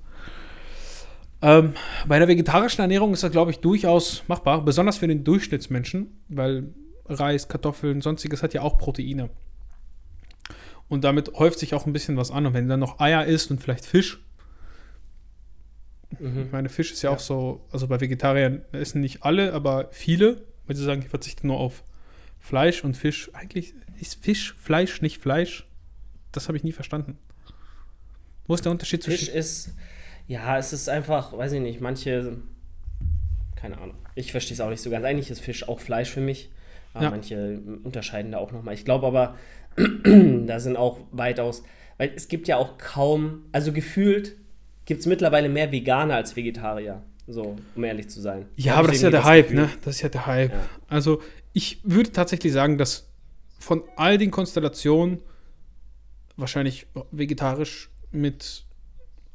[1.41, 1.75] Ähm,
[2.07, 6.75] bei der vegetarischen Ernährung ist das, glaube ich, durchaus machbar, besonders für den Durchschnittsmenschen, weil
[7.07, 9.31] Reis, Kartoffeln, sonstiges hat ja auch Proteine.
[10.89, 12.47] Und damit häuft sich auch ein bisschen was an.
[12.47, 14.25] Und wenn du dann noch Eier isst und vielleicht Fisch,
[16.19, 16.43] mhm.
[16.47, 19.89] ich meine, Fisch ist ja, ja, auch so, also bei Vegetariern essen nicht alle, aber
[19.93, 21.85] viele, weil sie sagen, ich verzichte nur auf
[22.41, 23.31] Fleisch und Fisch.
[23.35, 25.67] Eigentlich ist Fisch Fleisch, nicht Fleisch.
[26.33, 27.19] Das habe ich nie verstanden.
[28.47, 29.27] Wo ist der Unterschied zwischen.
[29.27, 29.75] Fisch ist,
[30.29, 32.37] ja, es ist einfach, weiß ich nicht, manche,
[33.57, 33.97] keine Ahnung.
[34.15, 35.05] Ich verstehe es auch nicht so ganz.
[35.05, 36.51] Eigentlich ist Fisch auch Fleisch für mich.
[36.95, 37.11] Aber ja.
[37.11, 38.75] manche unterscheiden da auch nochmal.
[38.75, 39.37] Ich glaube aber,
[40.47, 41.63] da sind auch weitaus,
[41.97, 44.37] weil es gibt ja auch kaum, also gefühlt
[44.85, 47.03] gibt es mittlerweile mehr Veganer als Vegetarier.
[47.27, 48.47] So, um ehrlich zu sein.
[48.57, 49.63] Ja, aber das ist ja der Hype, Gefühl.
[49.63, 49.71] ne?
[49.85, 50.53] Das ist ja der Hype.
[50.53, 50.69] Ja.
[50.89, 51.21] Also,
[51.53, 53.07] ich würde tatsächlich sagen, dass
[53.59, 55.19] von all den Konstellationen
[56.37, 58.65] wahrscheinlich vegetarisch mit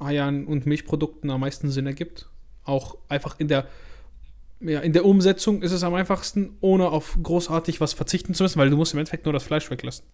[0.04, 2.30] Eiern und Milchprodukten am meisten Sinn ergibt.
[2.64, 3.68] Auch einfach in der,
[4.62, 8.60] ja, in der Umsetzung ist es am einfachsten, ohne auf großartig was verzichten zu müssen,
[8.60, 10.06] weil du musst im Endeffekt nur das Fleisch weglassen.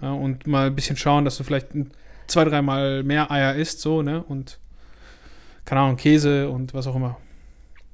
[0.00, 1.68] Ja, und mal ein bisschen schauen, dass du vielleicht
[2.26, 4.22] zwei, dreimal mehr Eier isst, so, ne?
[4.22, 4.58] Und
[5.64, 7.18] keine Ahnung, Käse und was auch immer.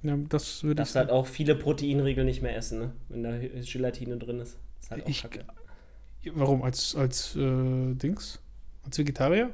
[0.02, 0.94] Ja, das würde ich.
[0.94, 2.92] halt auch viele Proteinriegel nicht mehr essen, ne?
[3.08, 4.58] Wenn da Gelatine drin ist.
[4.80, 5.24] ist halt auch ich.
[6.34, 6.62] Warum?
[6.62, 8.40] Als, als äh, Dings?
[8.84, 9.50] Als Vegetarier?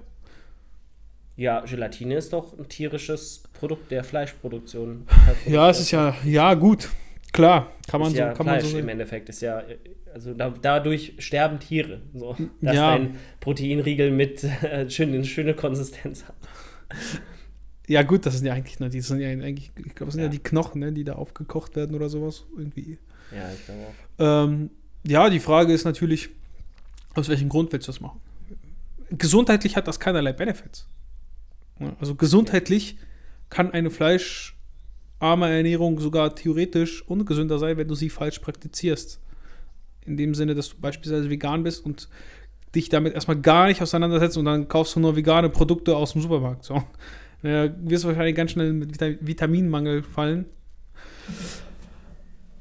[1.37, 5.07] Ja, Gelatine ist doch ein tierisches Produkt der Fleischproduktion.
[5.46, 6.88] Ja, es ist ja, ja, gut.
[7.33, 9.62] Klar, kann man ist so, ja kann Fleisch man so im Endeffekt ist ja
[10.16, 12.01] also da, dadurch sterben Tiere.
[12.14, 12.94] So, dass ja.
[12.94, 16.37] ein Proteinriegel mit äh, schön, eine schöne Konsistenz hat.
[17.87, 20.22] Ja, gut, das sind ja eigentlich, ne, die sind ja eigentlich, ich glaube, das sind
[20.22, 20.27] ja.
[20.27, 22.46] ja, die Knochen, ne, die da aufgekocht werden oder sowas.
[22.57, 22.96] Irgendwie.
[23.31, 24.44] Ja, ich glaube auch.
[24.49, 24.70] Ähm,
[25.07, 26.31] ja, die Frage ist natürlich,
[27.14, 28.20] aus welchem Grund willst du das machen?
[29.11, 30.88] Gesundheitlich hat das keinerlei Benefits.
[32.01, 32.99] Also gesundheitlich ja.
[33.51, 39.21] kann eine fleischarme Ernährung sogar theoretisch ungesünder sein, wenn du sie falsch praktizierst
[40.07, 42.09] in dem Sinne, dass du beispielsweise vegan bist und
[42.75, 46.23] dich damit erstmal gar nicht auseinandersetzt und dann kaufst du nur vegane Produkte aus dem
[46.23, 46.65] Supermarkt.
[46.65, 46.83] So.
[47.43, 50.47] Da wirst du wahrscheinlich ganz schnell mit Vitaminmangel fallen.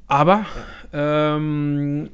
[0.08, 0.46] Aber
[0.94, 2.10] ähm,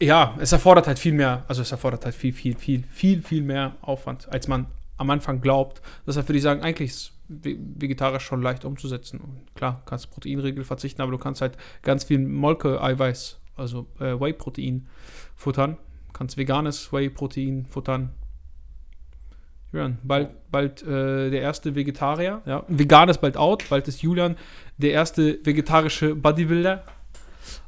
[0.00, 3.42] ja, es erfordert halt viel mehr, also es erfordert halt viel, viel, viel, viel, viel
[3.42, 5.82] mehr Aufwand, als man am Anfang glaubt.
[6.06, 9.20] Deshalb würde ich sagen, eigentlich ist vegetarisch schon leicht umzusetzen.
[9.20, 14.86] Und klar, kannst Proteinregel verzichten, aber du kannst halt ganz viel Molke-Eiweiß also äh, Whey-Protein
[15.34, 15.76] futtern.
[16.12, 18.10] Kannst veganes Whey-Protein futtern.
[19.72, 22.42] Julian, bald, bald äh, der erste Vegetarier.
[22.44, 22.64] Ja.
[22.68, 23.68] Vegan ist bald out.
[23.70, 24.36] Bald ist Julian
[24.76, 26.84] der erste vegetarische Bodybuilder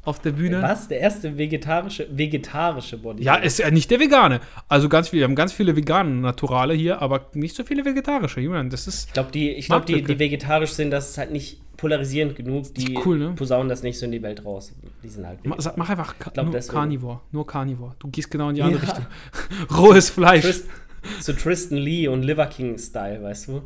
[0.03, 0.61] auf der Bühne.
[0.61, 0.87] Was?
[0.87, 3.39] Der erste vegetarische, vegetarische Bodybuilder?
[3.39, 4.39] Ja, ist ja nicht der vegane.
[4.67, 8.39] Also ganz viele, wir haben ganz viele vegane Naturale hier, aber nicht so viele vegetarische.
[8.41, 9.07] Julian, das ist.
[9.07, 12.73] Ich glaube, die, glaub, die, die vegetarisch sind, das ist halt nicht polarisierend genug.
[12.73, 13.33] Die cool, ne?
[13.35, 14.73] posaunen das nicht so in die Welt raus.
[15.03, 15.39] Die sind halt.
[15.45, 17.21] Mach, mach einfach glaub, nur Carnivore.
[17.31, 17.95] Nur Carnivore.
[17.99, 18.91] Du gehst genau in die andere ja.
[18.91, 19.05] Richtung.
[19.77, 20.43] Rohes Fleisch.
[20.43, 20.67] Trist,
[21.19, 23.61] so Tristan Lee und Liver King-Style, weißt du?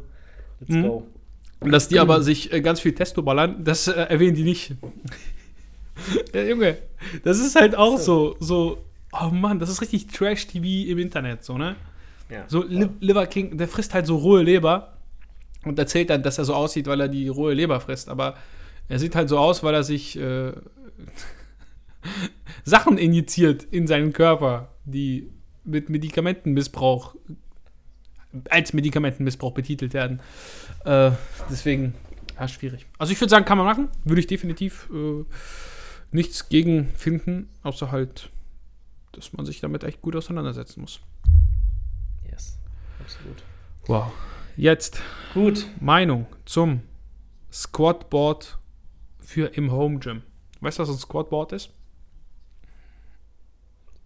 [0.60, 0.84] Let's mhm.
[0.84, 1.08] go.
[1.62, 4.76] Und dass die aber sich äh, ganz viel Testo ballern, das äh, erwähnen die nicht.
[6.34, 6.78] ja, Junge,
[7.24, 8.36] das ist halt auch so.
[8.40, 8.86] so, so,
[9.22, 11.76] oh Mann, das ist richtig Trash-TV im Internet, so, ne?
[12.30, 12.46] Ja.
[12.48, 14.98] So, Li Liver King, der frisst halt so rohe Leber
[15.66, 18.08] und erzählt dann, dass er so aussieht, weil er die rohe Leber frisst.
[18.08, 18.36] Aber
[18.88, 20.54] er sieht halt so aus, weil er sich äh,
[22.64, 25.30] Sachen injiziert in seinen Körper, die
[25.64, 27.16] mit Medikamentenmissbrauch
[28.50, 30.22] als Medikamentenmissbrauch betitelt werden.
[30.86, 31.12] Äh,
[31.50, 31.96] deswegen
[32.40, 32.86] Ja, schwierig.
[32.98, 33.90] Also ich würde sagen, kann man machen.
[34.06, 35.26] Würde ich definitiv äh,
[36.12, 38.30] nichts gegen finden, außer halt,
[39.12, 41.00] dass man sich damit echt gut auseinandersetzen muss.
[42.30, 42.58] Yes,
[43.00, 43.43] absolut.
[43.88, 44.12] Wow.
[44.56, 45.02] Jetzt
[45.34, 45.65] Gut.
[45.80, 46.82] Meinung zum
[47.52, 48.58] Squatboard
[49.19, 50.22] für im Home Gym.
[50.62, 51.72] Weißt du, was ein Squatboard ist?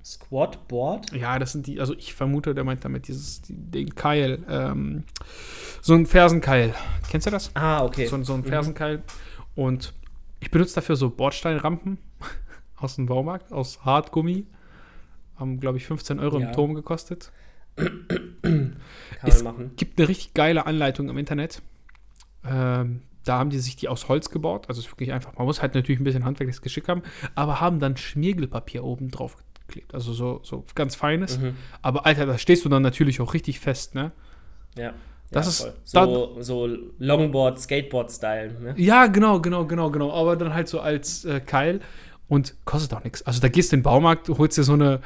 [0.04, 1.14] Squatboard?
[1.14, 5.06] Ja, das sind die, also ich vermute, der meint damit dieses, die, den Keil, ähm,
[5.82, 6.76] so ein Fersenkeil.
[7.10, 7.52] Kennst du das?
[7.56, 8.08] Ah, okay.
[8.08, 8.46] So, so ein Mhm.
[8.46, 9.02] Fersenkeil.
[9.56, 9.94] Und
[10.44, 11.98] ich benutze dafür so Bordsteinrampen
[12.78, 14.46] aus dem Baumarkt, aus Hartgummi.
[15.38, 16.48] Haben, glaube ich, 15 Euro Ja.
[16.48, 17.32] im Turm gekostet.
[19.24, 19.72] Es machen.
[19.78, 21.62] gibt eine richtig geile Anleitung im Internet.
[22.46, 24.66] Ähm, da haben die sich die aus Holz gebaut.
[24.68, 25.34] Also es ist wirklich einfach.
[25.38, 27.02] Man muss halt natürlich ein bisschen handwerkliches Geschick haben,
[27.36, 29.94] aber haben dann Schmiergelpapier oben drauf geklebt.
[29.94, 31.40] Also so, so ganz feines.
[31.40, 31.56] Mhm.
[31.82, 34.12] Aber Alter, da stehst du dann natürlich auch richtig fest, ne?
[34.78, 34.94] Ja.
[35.34, 36.70] Das ja, ist- so, so
[37.00, 38.54] Longboard, Skateboard-Style.
[38.62, 38.74] Ne?
[38.78, 40.12] Ja, genau, genau, genau, genau.
[40.14, 41.82] Aber dann halt so als äh, Keil
[42.28, 43.22] und kostet auch nichts.
[43.24, 45.02] Also da gehst du in den Baumarkt, holst dir so eine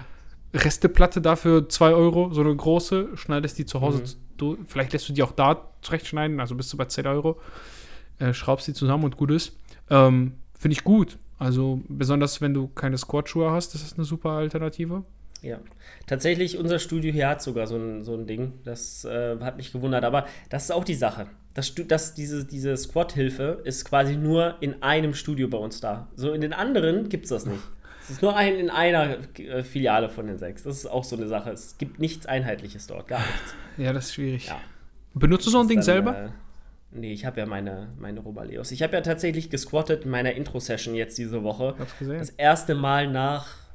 [0.53, 4.05] Resteplatte dafür 2 Euro, so eine große, schneidest die zu Hause, Mhm.
[4.37, 7.39] du, vielleicht lässt du die auch da zurechtschneiden, also bist du bei 10 Euro,
[8.19, 9.57] äh, schraubst die zusammen und gut ist.
[9.89, 11.17] Ähm, Finde ich gut.
[11.37, 15.03] Also besonders wenn du keine Squat-Schuhe hast, das ist eine super Alternative.
[15.41, 15.60] Ja.
[16.06, 18.54] Tatsächlich, unser Studio hier hat sogar so ein, so ein Ding.
[18.63, 20.04] Das äh, hat mich gewundert.
[20.04, 21.28] Aber das ist auch die Sache.
[21.54, 26.08] Das, das, diese, diese Squat-Hilfe ist quasi nur in einem Studio bei uns da.
[26.15, 27.63] So in den anderen gibt es das nicht.
[28.04, 30.63] Es ist nur ein, in einer äh, Filiale von den sechs.
[30.63, 31.50] Das ist auch so eine Sache.
[31.52, 33.56] Es gibt nichts Einheitliches dort, gar nichts.
[33.78, 34.47] Ja, das ist schwierig.
[34.47, 34.62] Ja.
[35.13, 36.17] Benutzt du so ein Ding dann, selber?
[36.17, 36.30] Äh,
[36.91, 38.71] nee, ich habe ja meine, meine Robaleos.
[38.71, 41.76] Ich habe ja tatsächlich gesquattet in meiner Intro-Session jetzt diese Woche.
[41.78, 42.19] Hab's gesehen.
[42.19, 43.66] Das erste Mal nach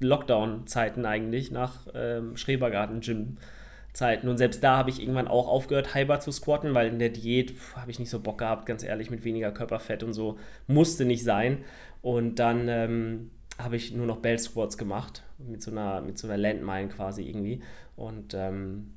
[0.00, 4.28] Lockdown-Zeiten eigentlich, nach ähm, Schrebergarten-Gym-Zeiten.
[4.28, 7.54] Und selbst da habe ich irgendwann auch aufgehört, halber zu squatten, weil in der Diät
[7.76, 10.38] habe ich nicht so Bock gehabt, ganz ehrlich, mit weniger Körperfett und so.
[10.66, 11.64] Musste nicht sein.
[12.02, 16.26] Und dann ähm, habe ich nur noch Bell Squats gemacht, mit so einer, mit so
[16.26, 17.62] einer Landmine quasi irgendwie.
[17.96, 18.94] Und ähm,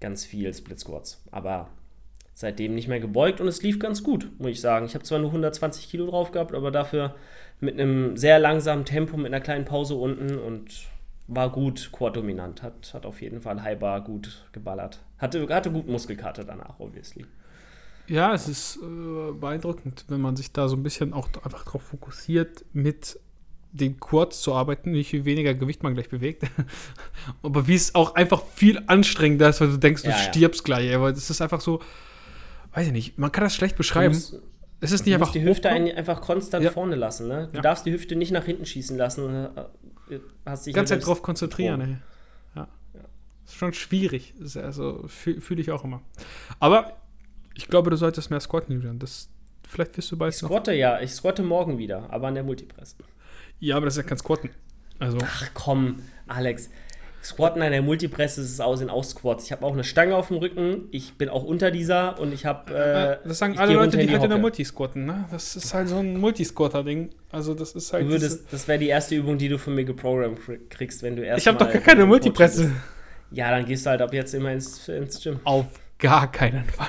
[0.00, 1.22] ganz viel Split Squats.
[1.30, 1.70] Aber
[2.34, 4.86] seitdem nicht mehr gebeugt und es lief ganz gut, muss ich sagen.
[4.86, 7.14] Ich habe zwar nur 120 Kilo drauf gehabt, aber dafür
[7.62, 10.66] mit einem sehr langsamen Tempo, mit einer kleinen Pause unten und
[11.28, 12.62] war gut quad-dominant.
[12.62, 15.00] Hat, hat auf jeden Fall High Bar gut geballert.
[15.18, 17.24] Hatte, hatte gut Muskelkater danach, obviously.
[18.08, 21.82] Ja, es ist äh, beeindruckend, wenn man sich da so ein bisschen auch einfach darauf
[21.82, 23.18] fokussiert, mit
[23.70, 26.42] den Quads zu arbeiten, wie viel weniger Gewicht man gleich bewegt.
[27.42, 30.22] Aber wie es auch einfach viel anstrengender ist, weil du denkst, du Ja, ja.
[30.22, 30.92] stirbst gleich.
[30.94, 31.80] Aber das ist einfach so,
[32.74, 34.12] weiß ich nicht, man kann das schlecht Du beschreiben.
[34.14, 34.36] musst,
[34.82, 36.70] es ist du nicht musst einfach die Hüfte ein, einfach konstant Ja.
[36.70, 37.28] vorne lassen.
[37.28, 37.48] Ne?
[37.50, 37.62] Du Ja.
[37.62, 39.46] darfst die Hüfte nicht nach hinten schießen lassen.
[39.56, 41.80] äh, Hast dich Zeit selbst drauf konzentrieren.
[41.80, 41.96] Ey.
[42.56, 42.68] Ja.
[42.94, 43.00] Ja.
[43.46, 44.34] Ist schon schwierig.
[44.40, 46.02] Ist also fühle fühl ich auch immer.
[46.60, 46.96] Aber
[47.54, 48.98] ich glaube, du solltest mehr squatten, Julian.
[48.98, 49.28] Das,
[49.68, 50.48] vielleicht wirst du bald Ich noch.
[50.50, 52.96] squatte ja, ich squatte morgen wieder, aber an der Multipress.
[53.60, 54.50] Ja, aber das ist ja kein Squatten.
[54.98, 56.68] Also, Ach komm, Alex.
[57.22, 59.44] Squatten an der Multipress ist es aus in aus Squats.
[59.44, 60.88] Ich habe auch eine Stange auf dem Rücken.
[60.90, 62.74] Ich bin auch unter dieser und ich habe.
[63.22, 64.42] Äh, das sagen alle Leute, die die halt in der Hocke.
[64.42, 65.24] Multisquatten, ne?
[65.30, 67.10] Das ist halt so ein Multisquatter-Ding.
[67.30, 68.06] Also, das ist halt.
[68.06, 71.14] Du würdest, das wäre die erste Übung, die du von mir geprogrammt krie- kriegst, wenn
[71.14, 72.64] du erst ich habe doch gar keine Multipresse.
[72.64, 72.74] bist.
[73.30, 75.38] Ja, dann gehst du halt ab jetzt immer ins, ins Gym.
[75.44, 75.66] Auf
[75.98, 76.88] gar keinen Fall.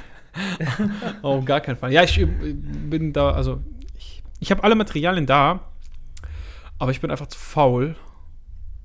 [1.21, 1.93] Auf gar keinen Fall.
[1.93, 3.59] Ja, ich äh, bin da, also,
[3.97, 5.59] ich, ich habe alle Materialien da,
[6.79, 7.95] aber ich bin einfach zu faul,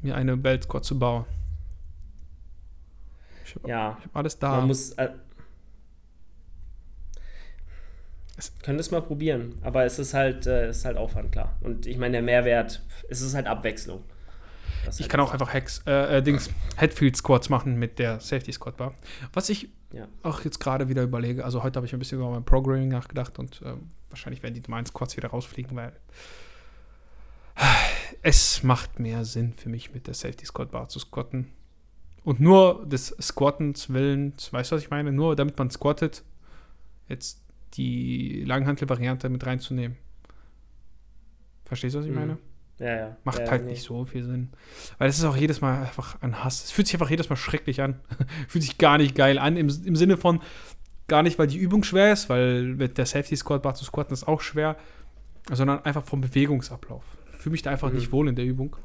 [0.02, 1.24] mir eine Belt Squat zu bauen.
[3.58, 4.56] Ich habe Ja, hab alles da.
[4.56, 4.92] man muss.
[4.92, 5.10] Äh,
[8.36, 11.56] Es- Könntest mal probieren, aber es ist halt, äh, es ist halt Aufwand, klar.
[11.60, 14.04] Und ich meine, der Mehrwert, es ist halt Abwechslung.
[14.84, 18.20] Das Ich halt kann auch einfach Hex, äh, äh, Dings, Headfield Squats machen mit der
[18.20, 18.94] Safety Squat Bar.
[19.32, 20.06] Was ich Ja.
[20.22, 23.40] auch jetzt gerade wieder überlege, also heute habe ich ein bisschen über mein Programming nachgedacht
[23.40, 25.92] und ähm, wahrscheinlich werden die normalen Squats wieder rausfliegen, weil
[28.22, 31.48] es macht mehr Sinn für mich mit der Safety Squat Bar zu squatten.
[32.28, 35.12] Und nur des Squattens Willens, weißt du, was ich meine?
[35.12, 36.24] Nur damit man squattet,
[37.08, 37.40] jetzt
[37.72, 39.96] die Langhantel-Variante mit reinzunehmen.
[41.64, 42.18] Verstehst du, was ich Mhm.
[42.18, 42.38] meine?
[42.80, 43.16] Ja, ja.
[43.24, 43.70] Macht ja, halt nee.
[43.70, 44.50] nicht so viel Sinn.
[44.98, 46.64] Weil es ist auch jedes Mal einfach ein Hass.
[46.64, 47.98] Es fühlt sich einfach jedes Mal schrecklich an.
[48.48, 49.56] fühlt sich gar nicht geil an.
[49.56, 50.42] Im, Im Sinne von
[51.06, 54.12] gar nicht, weil die Übung schwer ist, weil mit der Safety Squat Bar zu squatten
[54.12, 54.76] ist auch schwer,
[55.50, 57.04] sondern einfach vom Bewegungsablauf.
[57.38, 57.96] Fühle mich da einfach Mhm.
[57.96, 58.76] nicht wohl in der Übung.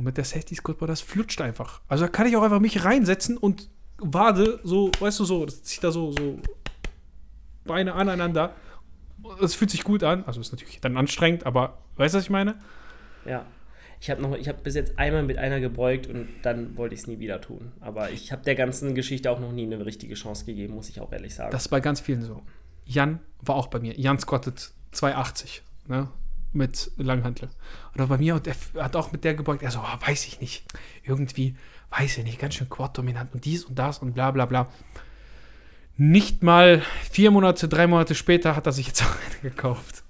[0.00, 1.82] Und mit der Safety Squat Bar, das flutscht einfach.
[1.86, 5.62] Also da kann ich auch einfach mich reinsetzen und wade so, weißt du, so, das
[5.62, 6.38] zieht da so, so
[7.66, 8.54] Beine aneinander.
[9.42, 10.24] Das fühlt sich gut an.
[10.24, 12.54] Also ist natürlich dann anstrengend, aber weißt du, was ich meine?
[13.26, 13.44] Ja.
[14.00, 17.02] Ich habe noch, ich habe bis jetzt einmal mit einer gebeugt und dann wollte ich
[17.02, 17.72] es nie wieder tun.
[17.80, 21.02] Aber ich habe der ganzen Geschichte auch noch nie eine richtige Chance gegeben, muss ich
[21.02, 21.50] auch ehrlich sagen.
[21.50, 22.40] Das ist bei ganz vielen so.
[22.86, 24.00] Jan war auch bei mir.
[24.00, 26.08] Jan squattet 280, ne?
[26.52, 27.48] Mit Langhantel.
[27.96, 29.62] Und bei mir, und er hat auch mit der gebeugt.
[29.62, 30.64] Er so, oh, weiß ich nicht.
[31.04, 31.56] Irgendwie,
[31.90, 34.68] weiß ich nicht, ganz schön quad-dominant und dies und das und bla bla bla.
[35.96, 40.02] Nicht mal vier Monate, drei Monate später hat er sich jetzt auch eine gekauft.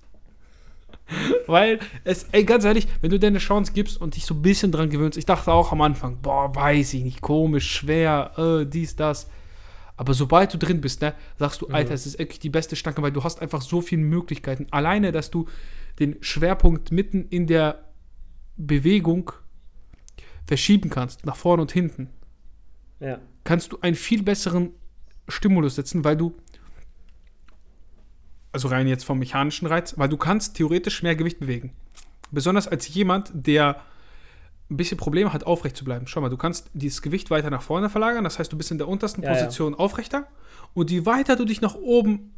[1.47, 4.43] Weil es, ey, ganz ehrlich, wenn du dir eine Chance gibst und dich so ein
[4.43, 8.67] bisschen dran gewöhnst, ich dachte auch am Anfang, boah, weiß ich nicht, komisch, schwer, äh,
[8.67, 9.29] dies, das.
[9.97, 11.75] Aber sobald du drin bist, ne, sagst du, mhm.
[11.75, 14.67] Alter, es ist wirklich die beste Stange, weil du hast einfach so viele Möglichkeiten.
[14.71, 15.47] Alleine, dass du
[16.01, 17.85] den Schwerpunkt mitten in der
[18.57, 19.33] Bewegung
[20.47, 22.09] verschieben kannst, nach vorne und hinten,
[22.99, 23.21] ja.
[23.45, 24.73] kannst du einen viel besseren
[25.29, 26.35] Stimulus setzen, weil du,
[28.53, 31.73] also rein jetzt vom mechanischen Reiz, weil du kannst theoretisch mehr Gewicht bewegen.
[32.33, 33.83] Besonders als jemand, der
[34.71, 36.07] ein bisschen Probleme hat, aufrecht zu bleiben.
[36.07, 38.79] Schau mal, du kannst dieses Gewicht weiter nach vorne verlagern, das heißt, du bist in
[38.79, 39.79] der untersten ja, Position ja.
[39.79, 40.27] aufrechter
[40.75, 42.35] und je weiter du dich nach oben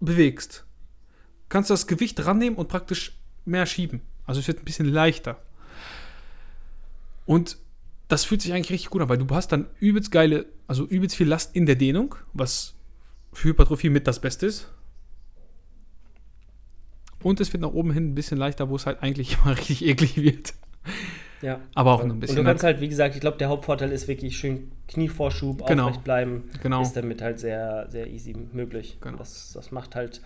[0.00, 0.66] bewegst,
[1.52, 3.12] kannst du das Gewicht rannehmen und praktisch
[3.44, 4.00] mehr schieben.
[4.24, 5.36] Also es wird ein bisschen leichter.
[7.26, 7.58] Und
[8.08, 11.14] das fühlt sich eigentlich richtig gut an, weil du hast dann übelst geile, also übelst
[11.14, 12.74] viel Last in der Dehnung, was
[13.34, 14.72] für Hypertrophie mit das Beste ist.
[17.22, 19.84] Und es wird nach oben hin ein bisschen leichter, wo es halt eigentlich immer richtig
[19.84, 20.54] eklig wird.
[21.42, 21.60] Ja.
[21.74, 22.38] Aber auch nur ein bisschen.
[22.38, 25.84] Und du kannst halt, wie gesagt, ich glaube, der Hauptvorteil ist wirklich schön Knievorschub, genau.
[25.84, 26.44] aufrecht bleiben.
[26.62, 26.80] Genau.
[26.80, 28.96] Ist damit halt sehr, sehr easy möglich.
[29.02, 29.18] Genau.
[29.18, 30.22] Das, das macht halt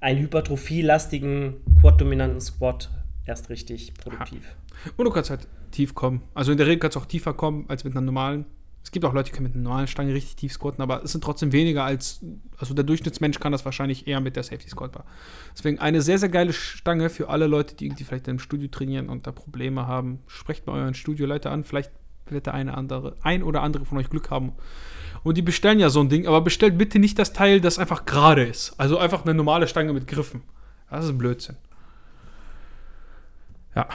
[0.00, 2.90] einen hypertrophielastigen, quad-dominanten Squat
[3.26, 4.46] erst richtig produktiv.
[4.46, 4.90] Ha.
[4.96, 6.22] Und du kannst halt tief kommen.
[6.34, 8.46] Also in der Regel kannst du auch tiefer kommen als mit einer normalen.
[8.82, 11.12] Es gibt auch Leute, die können mit einer normalen Stange richtig tief squatten, aber es
[11.12, 12.24] sind trotzdem weniger als,
[12.56, 15.04] also der Durchschnittsmensch kann das wahrscheinlich eher mit der Safety Squat Bar.
[15.52, 19.10] Deswegen eine sehr, sehr geile Stange für alle Leute, die irgendwie vielleicht im Studio trainieren
[19.10, 20.20] und da Probleme haben.
[20.26, 21.92] Sprecht mal euren Studioleiter an, vielleicht
[22.32, 24.52] wird der eine andere, ein oder andere von euch Glück haben.
[25.22, 28.06] Und die bestellen ja so ein Ding, aber bestellt bitte nicht das Teil, das einfach
[28.06, 28.74] gerade ist.
[28.78, 30.42] Also einfach eine normale Stange mit Griffen.
[30.90, 31.56] Das ist ein Blödsinn.
[33.74, 33.88] Ja.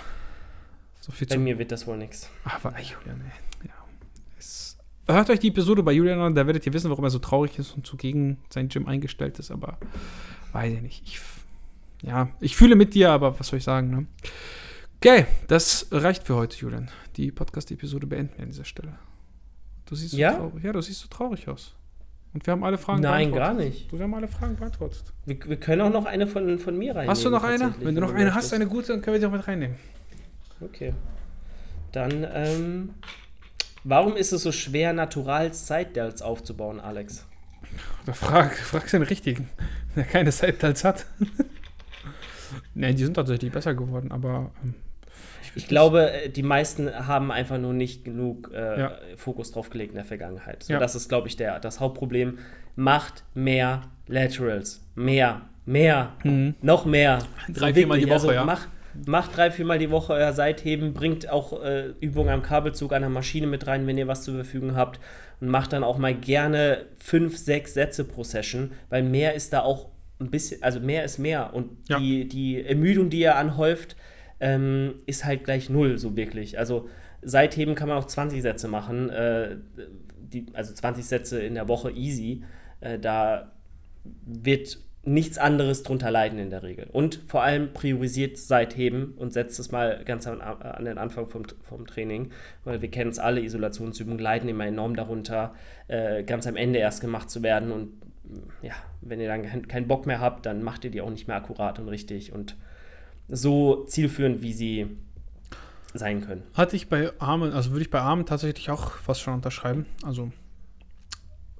[1.00, 2.30] So viel Bei mir wird das wohl nichts.
[2.44, 3.68] Aber Julian, ey.
[3.68, 3.74] Ja.
[4.38, 7.20] Es, hört euch die Episode bei Julian an, da werdet ihr wissen, warum er so
[7.20, 9.78] traurig ist und zugegen sein Gym eingestellt ist, aber
[10.54, 11.04] weiß ich nicht.
[11.06, 11.20] Ich,
[12.02, 14.08] ja, ich fühle mit dir, aber was soll ich sagen, ne?
[14.98, 16.90] Okay, das reicht für heute, Julian.
[17.16, 18.98] Die Podcast-Episode beenden wir an dieser Stelle.
[19.86, 20.32] Du siehst ja?
[20.32, 20.64] so traurig.
[20.64, 21.76] Ja, du siehst so traurig aus.
[22.34, 23.48] Und wir haben alle Fragen Nein, beantwortet.
[23.48, 23.92] Nein, gar nicht.
[23.92, 25.04] Du, wir haben alle Fragen beantwortet.
[25.26, 27.10] Wir, wir, können auch noch eine von, von mir reinnehmen.
[27.12, 27.74] Hast du noch eine?
[27.80, 29.78] Wenn du noch eine hast, eine gute, dann können wir die auch mit reinnehmen.
[30.60, 30.94] Okay.
[31.92, 32.90] Dann, ähm,
[33.84, 37.26] warum ist es so schwer, Naturals Sidedells aufzubauen, Alex?
[38.06, 39.50] Da frag, fragst den Richtigen,
[39.96, 41.06] der keine Sidedells hat.
[42.74, 44.52] Nein, die sind tatsächlich besser geworden, aber.
[44.64, 44.74] Ähm,
[45.44, 48.92] ich, ich glaube, äh, die meisten haben einfach nur nicht genug äh, ja.
[49.16, 50.64] Fokus drauf gelegt in der Vergangenheit.
[50.64, 50.80] So, ja.
[50.80, 52.40] Das ist, glaube ich, der, das Hauptproblem.
[52.76, 54.82] Macht mehr Laterals.
[54.96, 55.42] Mehr.
[55.66, 56.14] Mehr.
[56.24, 56.56] Mhm.
[56.62, 57.20] Noch mehr.
[57.48, 58.44] Drei, so viermal die Woche, also, ja.
[58.44, 58.68] Mach,
[59.06, 63.48] Macht drei, viermal die Woche euer Seitheben, bringt auch äh, Übungen am Kabelzug einer Maschine
[63.48, 65.00] mit rein, wenn ihr was zur Verfügung habt.
[65.42, 69.62] Und macht dann auch mal gerne fünf, sechs Sätze pro Session, weil mehr ist da
[69.62, 71.54] auch ein bisschen, also mehr ist mehr.
[71.54, 72.00] Und ja.
[72.00, 73.96] die, die Ermüdung, die ihr anhäuft,
[74.40, 76.58] ähm, ist halt gleich null, so wirklich.
[76.60, 76.90] Also
[77.22, 79.58] Seitheben kann man auch 20 Sätze machen, äh,
[80.18, 82.44] die, also 20 Sätze in der Woche easy.
[82.82, 83.52] Äh, da
[84.26, 86.88] wird nichts anderes drunter leiden in der Regel.
[86.92, 91.44] Und vor allem priorisiert Seitheben und setzt es mal ganz an, an den Anfang vom,
[91.62, 92.32] vom Training,
[92.64, 95.54] weil wir kennen es alle, Isolationsübungen leiden immer enorm darunter,
[95.88, 97.72] äh, ganz am Ende erst gemacht zu werden.
[97.72, 97.94] Und
[98.62, 101.38] ja, wenn ihr dann keinen Bock mehr habt, dann macht ihr die auch nicht mehr
[101.38, 102.56] akkurat und richtig und
[103.28, 104.88] so zielführend, wie sie
[105.94, 106.44] sein können.
[106.54, 109.86] Hatte ich bei Armen, also würde ich bei Armen tatsächlich auch fast schon unterschreiben.
[110.04, 110.32] Also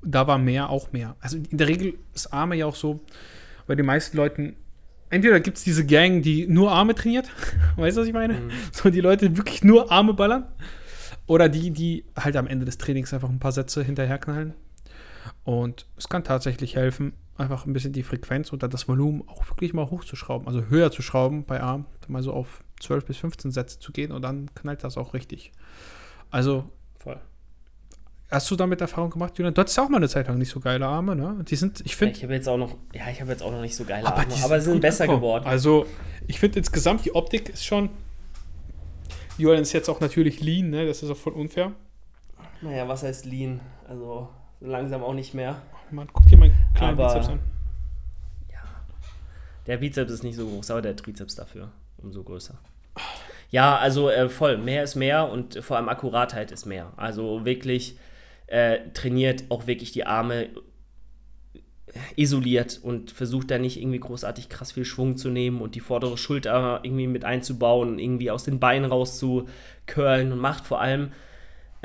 [0.02, 1.16] da war mehr auch mehr.
[1.20, 3.00] Also in der Regel ist Arme ja auch so,
[3.68, 4.56] bei den meisten Leuten,
[5.10, 7.30] entweder gibt es diese Gang, die nur Arme trainiert,
[7.78, 8.34] weißt du, was ich meine?
[8.34, 8.52] Mhm.
[8.72, 10.46] So die Leute die wirklich nur Arme ballern.
[11.28, 14.54] Oder die, die halt am Ende des Trainings einfach ein paar Sätze hinterherknallen.
[15.46, 19.74] Und es kann tatsächlich helfen, einfach ein bisschen die Frequenz oder das Volumen auch wirklich
[19.74, 23.80] mal hochzuschrauben, also höher zu schrauben bei Arm, mal so auf 12 bis 15 Sätze
[23.80, 25.52] zu gehen und dann knallt das auch richtig.
[26.32, 27.20] Also voll.
[28.32, 29.54] Hast du damit Erfahrung gemacht, Julian?
[29.54, 31.46] Du hattest auch mal eine Zeit lang nicht so geile Arme, ne?
[31.48, 32.14] Die sind, ich finde.
[32.14, 34.08] Ja, ich habe jetzt auch noch, ja, ich habe jetzt auch noch nicht so geile
[34.08, 35.22] aber Arme, aber sie sind besser gekommen.
[35.22, 35.46] geworden.
[35.46, 35.86] Also,
[36.26, 37.90] ich finde insgesamt, die Optik ist schon.
[39.38, 40.88] Julian ist jetzt auch natürlich lean, ne?
[40.88, 41.74] Das ist auch voll unfair.
[42.62, 43.60] Naja, was heißt lean?
[43.88, 44.30] Also,
[44.66, 45.62] langsam auch nicht mehr.
[45.74, 47.40] Oh Mann, guck dir meinen kleinen aber, Bizeps an.
[48.52, 48.64] Ja.
[49.68, 52.56] Der Bizeps ist nicht so groß, aber der Trizeps dafür umso größer.
[53.52, 54.58] Ja, also äh, voll.
[54.58, 56.92] Mehr ist mehr und vor allem Akkuratheit ist mehr.
[56.98, 57.98] Also wirklich
[58.48, 60.50] äh, trainiert auch wirklich die Arme
[62.16, 66.18] isoliert und versucht da nicht irgendwie großartig krass viel Schwung zu nehmen und die vordere
[66.18, 69.48] Schulter irgendwie mit einzubauen, irgendwie aus den Beinen raus zu
[69.88, 71.12] curlen und macht vor allem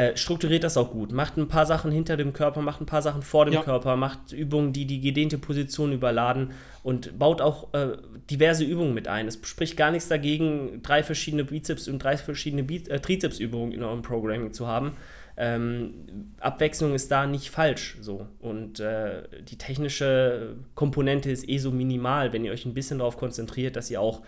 [0.01, 1.13] äh, strukturiert das auch gut.
[1.13, 3.63] Macht ein paar Sachen hinter dem Körper, macht ein paar Sachen vor dem Ja.
[3.63, 7.99] Körper, macht Übungen, die die gedehnte Position überladen und baut auch äh,
[8.31, 9.29] diverse Übungen mit ein.
[9.29, 13.83] Es spricht gar nichts dagegen, drei verschiedene Bizeps und drei verschiedene Bi äh, Trizepsübungen in
[13.83, 14.93] eurem Programming zu haben.
[15.37, 15.93] Ähm,
[16.41, 18.27] Abwechslung ist da nicht falsch so.
[18.39, 23.19] Und äh, die technische Komponente ist eh so minimal, wenn ihr euch ein bisschen darauf
[23.19, 24.23] konzentriert, dass ihr auch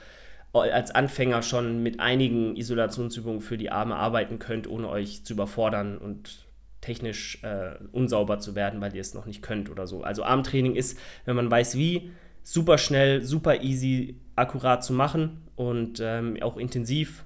[0.53, 5.97] als Anfänger schon mit einigen Isolationsübungen für die Arme arbeiten könnt, ohne euch zu überfordern
[5.99, 6.47] und
[6.83, 10.03] technisch äh, unsauber zu werden, weil ihr es noch nicht könnt oder so.
[10.03, 12.11] Also Armtraining ist, wenn man weiß wie,
[12.43, 17.25] super schnell, super easy, akkurat zu machen und ähm, auch intensiv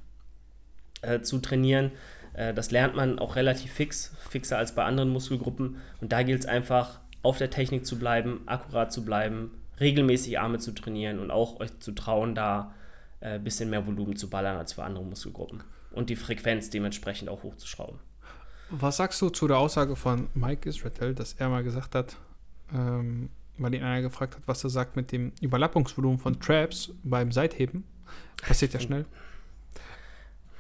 [1.03, 1.93] äh, zu trainieren.
[2.35, 5.79] Äh, das lernt man auch relativ fix, fixer als bei anderen Muskelgruppen.
[6.01, 10.59] Und da gilt es einfach, auf der Technik zu bleiben, akkurat zu bleiben, regelmäßig Arme
[10.59, 12.73] zu trainieren und auch euch zu trauen, da
[13.21, 15.63] ein bisschen mehr Volumen zu ballern als für andere Muskelgruppen.
[15.91, 17.99] Und die Frequenz dementsprechend auch hochzuschrauben.
[18.71, 22.17] Was sagst du zu der Aussage von Mike Israel, dass er mal gesagt hat,
[22.75, 27.33] ähm, weil ihn einer gefragt hat, was er sagt mit dem Überlappungsvolumen von Traps beim
[27.33, 27.85] Seitheben?
[28.43, 29.07] Passiert ja schnell.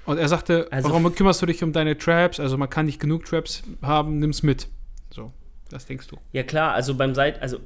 [0.06, 2.38] Und er sagte, Also warum kümmerst du dich um deine Traps?
[2.38, 4.68] Also man kann nicht genug Traps haben, nimm's mit.
[5.10, 5.32] So,
[5.68, 6.16] das denkst du.
[6.32, 7.58] Ja klar, also beim Seit, also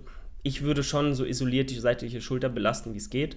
[0.42, 3.36] ich würde schon so isoliert die seitliche Schulter belasten, wie es geht.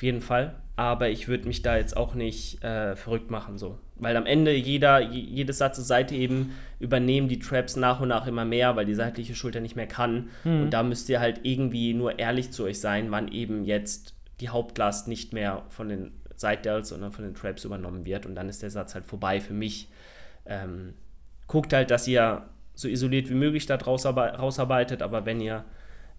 [0.00, 0.54] Auf jeden Fall.
[0.76, 3.78] Aber ich würde mich da jetzt auch nicht äh, verrückt machen, so.
[3.96, 8.08] Weil am Ende jeder, je- jedes Satz zur Seite eben übernehmen die Traps nach und
[8.08, 10.30] nach immer mehr, weil die seitliche Schulter nicht mehr kann.
[10.62, 14.48] Und da müsst ihr halt irgendwie nur ehrlich zu euch sein, wann eben jetzt die
[14.48, 18.24] Hauptlast nicht mehr von den Side sondern von den Traps übernommen wird.
[18.24, 19.90] Und dann ist der Satz halt vorbei für mich.
[20.46, 20.94] Ähm,
[21.46, 25.66] guckt halt, dass ihr so isoliert wie möglich da rausarbeitet, aber wenn ihr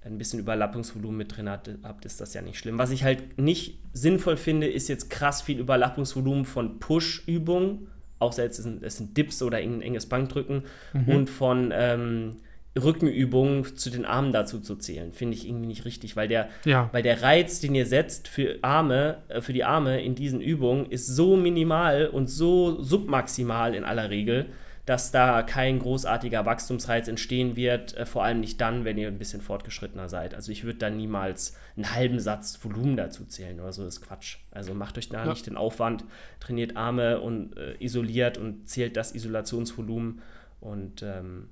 [0.04, 2.78] ein bisschen Überlappungsvolumen mit drin habt, ist das ja nicht schlimm.
[2.80, 7.88] Was ich halt nicht sinnvoll finde, ist jetzt krass viel Überlappungsvolumen von Push-Übungen,
[8.20, 10.64] auch selbst es sind, es sind Dips oder ein enges Bankdrücken
[11.08, 12.38] und von ähm,
[12.82, 15.12] Rückenübungen zu den Armen dazu zu zählen.
[15.14, 16.90] Finde ich irgendwie nicht richtig, weil der, Ja.
[16.94, 20.86] weil der Reiz, den ihr setzt für Arme, äh, für die Arme in diesen Übungen,
[20.88, 24.48] ist so minimal und so submaximal in aller Regel,
[24.92, 29.18] dass da kein großartiger Wachstumsreiz entstehen wird, äh, vor allem nicht dann, wenn ihr ein
[29.18, 30.34] bisschen fortgeschrittener seid.
[30.34, 34.02] Also ich würde da niemals einen halben Satz Volumen dazu zählen oder so, das ist
[34.02, 34.40] Quatsch.
[34.52, 35.30] Also macht euch da Ja.
[35.30, 36.04] nicht den Aufwand,
[36.42, 40.22] trainiert Arme und äh, isoliert und zählt das Isolationsvolumen
[40.60, 41.48] und ähm,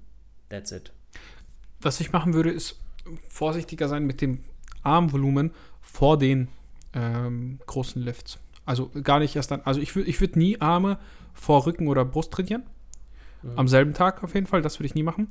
[0.50, 0.92] that's it.
[1.80, 2.76] Was ich machen würde, ist
[3.30, 4.44] vorsichtiger sein mit dem
[4.84, 6.50] Armvolumen vor den
[6.94, 8.38] ähm, großen Lifts.
[8.66, 9.62] Also gar nicht erst dann.
[9.62, 11.00] Also ich würde ich würd nie Arme
[11.34, 12.64] vor Rücken oder Brust trainieren.
[13.56, 15.30] Am selben Tag auf jeden Fall, das würde ich nie machen.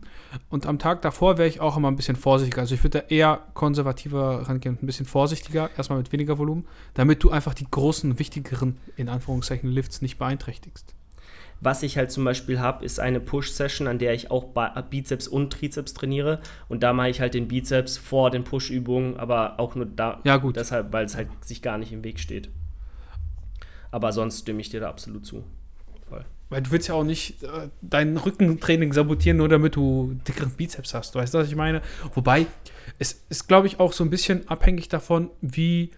[0.48, 2.62] Und am Tag davor wäre ich auch immer ein bisschen vorsichtiger.
[2.62, 7.22] Also ich würde da eher konservativer rangehen ein bisschen vorsichtiger, erstmal mit weniger Volumen, damit
[7.22, 10.94] du einfach die großen, wichtigeren, in Anführungszeichen, Lifts nicht beeinträchtigst.
[11.60, 15.26] Was ich halt zum Beispiel habe, ist eine Push-Session, an der ich auch Ba- Bizeps
[15.26, 16.40] und Trizeps trainiere.
[16.68, 20.20] Und da mache ich halt den Bizeps vor den Push-Übungen, aber auch nur da.
[20.24, 20.56] Ja, gut.
[20.56, 22.48] Deshalb, weil es halt sich gar nicht im Weg steht.
[23.90, 25.44] Aber sonst stimme ich dir da absolut zu.
[26.08, 26.24] Voll.
[26.50, 30.94] Weil du willst ja auch nicht äh, dein Rückentraining sabotieren, nur damit du dickeren Bizeps
[30.94, 31.14] hast.
[31.14, 31.82] Du weißt, was ich meine?
[32.14, 32.46] Wobei,
[32.98, 35.90] es ist, glaube ich, auch so ein bisschen abhängig davon, wie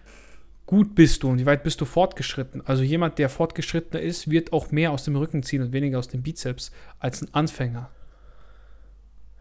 [0.65, 2.61] gut bist du und wie weit bist du fortgeschritten.
[2.65, 6.07] Also jemand, der fortgeschrittener ist, wird auch mehr aus dem Rücken ziehen und weniger aus
[6.07, 7.89] dem Bizeps als ein Anfänger.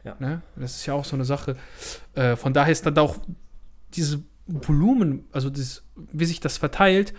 [0.05, 0.17] Ja.
[0.19, 0.43] Ne?
[0.57, 1.57] Das ist ja auch so eine Sache.
[2.15, 3.19] Äh, von daher ist dann auch
[3.95, 7.15] dieses Volumen, also das, wie sich das verteilt,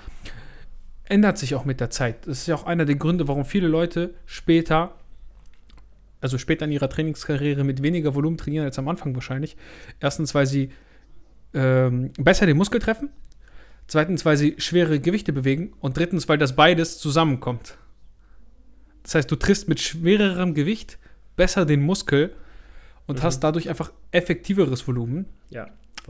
[1.12, 2.26] ändert sich auch mit der Zeit.
[2.26, 4.96] Das ist ja auch einer der Gründe, warum viele Leute später,
[6.22, 9.58] also später in ihrer Trainingskarriere mit weniger Volumen trainieren als am Anfang wahrscheinlich.
[10.00, 10.72] Erstens, weil sie
[11.54, 13.10] ähm, besser den Muskel treffen.
[13.88, 15.74] Zweitens, weil sie schwere Gewichte bewegen.
[15.82, 17.78] Und drittens, weil das beides zusammenkommt.
[19.04, 20.98] Das heißt, du triffst mit schwererem Gewicht
[21.36, 22.34] besser den Muskel
[23.08, 23.24] und Mhm.
[23.24, 25.68] hast dadurch einfach effektiveres Volumen Ja,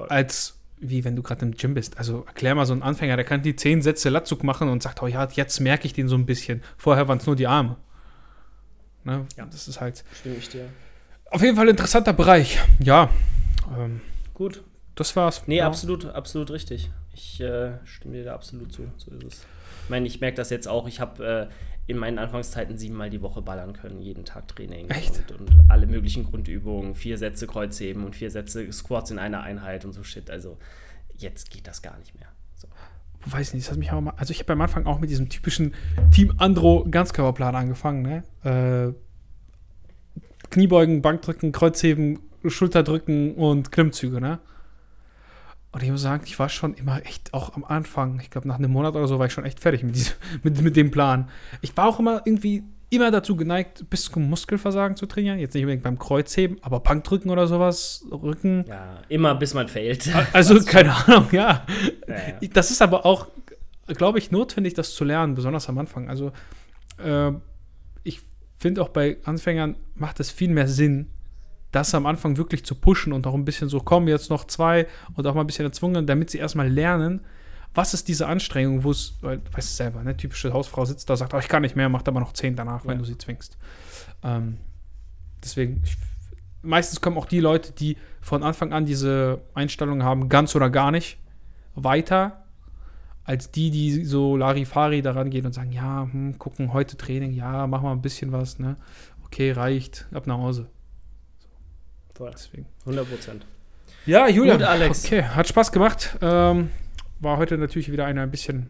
[0.10, 1.98] als wie wenn du gerade im Gym bist.
[1.98, 5.02] Also erklär mal so einen Anfänger, der kann die zehn Sätze Latzug machen und sagt,
[5.02, 6.62] oh ja, jetzt merke ich den so ein bisschen.
[6.78, 7.78] Vorher waren es nur die Arme.
[9.04, 9.26] Ne?
[9.38, 9.46] Ja.
[9.46, 10.70] Das ist halt Stimme ich dir.
[11.30, 12.60] auf jeden Fall ein interessanter Bereich.
[12.80, 13.10] Ja,
[13.78, 14.02] ähm,
[14.34, 14.64] Gut.
[14.96, 15.44] das war's.
[15.48, 15.68] Nee, ja.
[15.68, 16.92] absolut, absolut richtig.
[17.14, 18.84] Ich äh, stimme dir da absolut zu.
[18.98, 19.46] So ist es.
[19.84, 20.88] Ich meine, ich merke das jetzt auch.
[20.88, 21.54] Ich habe äh,
[21.88, 24.90] in meinen Anfangszeiten siebenmal die Woche ballern können, jeden Tag Training.
[24.90, 25.32] Echt?
[25.32, 29.84] Und, und alle möglichen Grundübungen, vier Sätze Kreuzheben und vier Sätze Squats in einer Einheit
[29.86, 30.30] und so Shit.
[30.30, 30.58] Also
[31.18, 32.28] jetzt geht das gar nicht mehr.
[32.56, 32.68] So.
[33.26, 35.30] weiß nicht, das hat mich auch mal, also ich habe am Anfang auch mit diesem
[35.30, 35.74] typischen
[36.12, 38.24] Team Andro Ganzkörperplan angefangen, ne?
[38.44, 38.94] Äh,
[40.50, 44.40] Kniebeugen, Bankdrücken, Kreuzheben, Schulterdrücken und Klimmzüge, ne?
[45.72, 48.58] Und ich muss sagen, ich war schon immer echt, auch am Anfang, ich glaube nach
[48.58, 51.30] einem Monat oder so, war ich schon echt fertig mit, diesem, mit, mit dem Plan.
[51.62, 55.40] Ich war auch immer irgendwie immer dazu geneigt, bis zum Muskelversagen zu trainieren.
[55.40, 58.66] Jetzt nicht unbedingt beim Kreuzheben, aber Bankdrücken oder sowas, Rücken.
[58.68, 60.10] Ja, immer bis man fällt.
[60.34, 61.66] Also, keine Ahnung, ja.
[62.08, 62.48] ja, ja.
[62.54, 63.28] Das ist aber auch,
[63.88, 66.10] glaube ich, notwendig, das zu lernen, besonders am Anfang.
[66.10, 66.34] Also,
[67.02, 67.32] äh,
[68.04, 68.20] ich
[68.60, 71.08] finde auch bei Anfängern macht es viel mehr Sinn,
[71.72, 74.88] das am Anfang wirklich zu pushen und auch ein bisschen so, komm, jetzt noch zwei
[75.16, 77.22] und auch mal ein bisschen erzwungen, damit sie erstmal lernen,
[77.74, 81.16] was ist diese Anstrengung, wo es, du weißt es selber, ne, typische Hausfrau sitzt da,
[81.16, 82.90] sagt, oh, ich kann nicht mehr, macht aber noch zehn danach, ja.
[82.90, 83.58] wenn du sie zwingst.
[84.24, 84.58] Ähm,
[85.42, 85.98] deswegen, ich,
[86.62, 90.92] meistens kommen auch die Leute, die von Anfang an diese Einstellung haben, ganz oder gar
[90.92, 91.18] nicht,
[91.76, 92.44] weiter,
[93.24, 97.68] als die, die so Larifari daran gehen und sagen, ja, hm, gucken, heute Training, ja,
[97.68, 98.76] machen wir ein bisschen was, ne?
[99.24, 100.68] Okay, reicht, ab nach Hause.
[102.22, 102.30] Voll.
[102.32, 102.68] Deswegen.
[102.82, 103.46] 100 Prozent.
[104.06, 104.60] Ja, Julian.
[104.60, 105.06] Gut, Alex.
[105.06, 106.20] Okay, hat Spaß gemacht.
[106.22, 106.70] Ähm,
[107.20, 108.68] war heute natürlich wieder eine ein bisschen.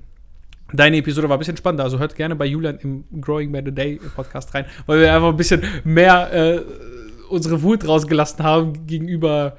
[0.72, 1.84] Deine Episode war ein bisschen spannender.
[1.84, 5.28] Also hört gerne bei Julian im Growing by the Day Podcast rein, weil wir einfach
[5.28, 6.62] ein bisschen mehr äh,
[7.30, 9.58] unsere Wut rausgelassen haben gegenüber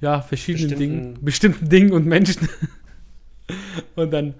[0.00, 0.94] ja, verschiedenen bestimmten.
[0.94, 2.48] Dingen, bestimmten Dingen und Menschen.
[3.94, 4.32] und dann,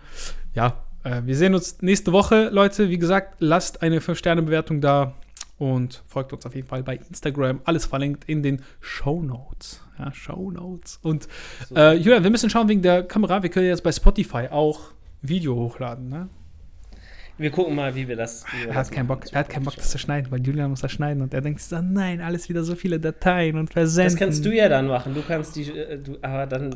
[0.55, 2.89] ja, äh, wir sehen uns nächste Woche, Leute.
[2.89, 5.14] Wie gesagt, lasst eine 5-Sterne-Bewertung da
[5.59, 7.61] und folgt uns auf jeden Fall bei Instagram.
[7.64, 9.82] Alles verlinkt in den Show Notes.
[9.98, 11.00] Ja, Show Notes.
[11.02, 11.28] Und
[11.68, 11.74] so.
[11.74, 13.42] äh, Julian, wir müssen schauen wegen der Kamera.
[13.42, 16.28] Wir können jetzt bei Spotify auch Video hochladen, ne?
[17.38, 18.44] Wir gucken mal, wie wir das.
[18.52, 20.70] Wie wir er, hat keinen Bock, er hat keinen Bock, das zu schneiden, weil Julian
[20.70, 24.12] muss das schneiden und er denkt so, nein, alles wieder so viele Dateien und versenden.
[24.12, 25.14] Das kannst du ja dann machen.
[25.14, 26.74] Du kannst die, äh, du, aber dann.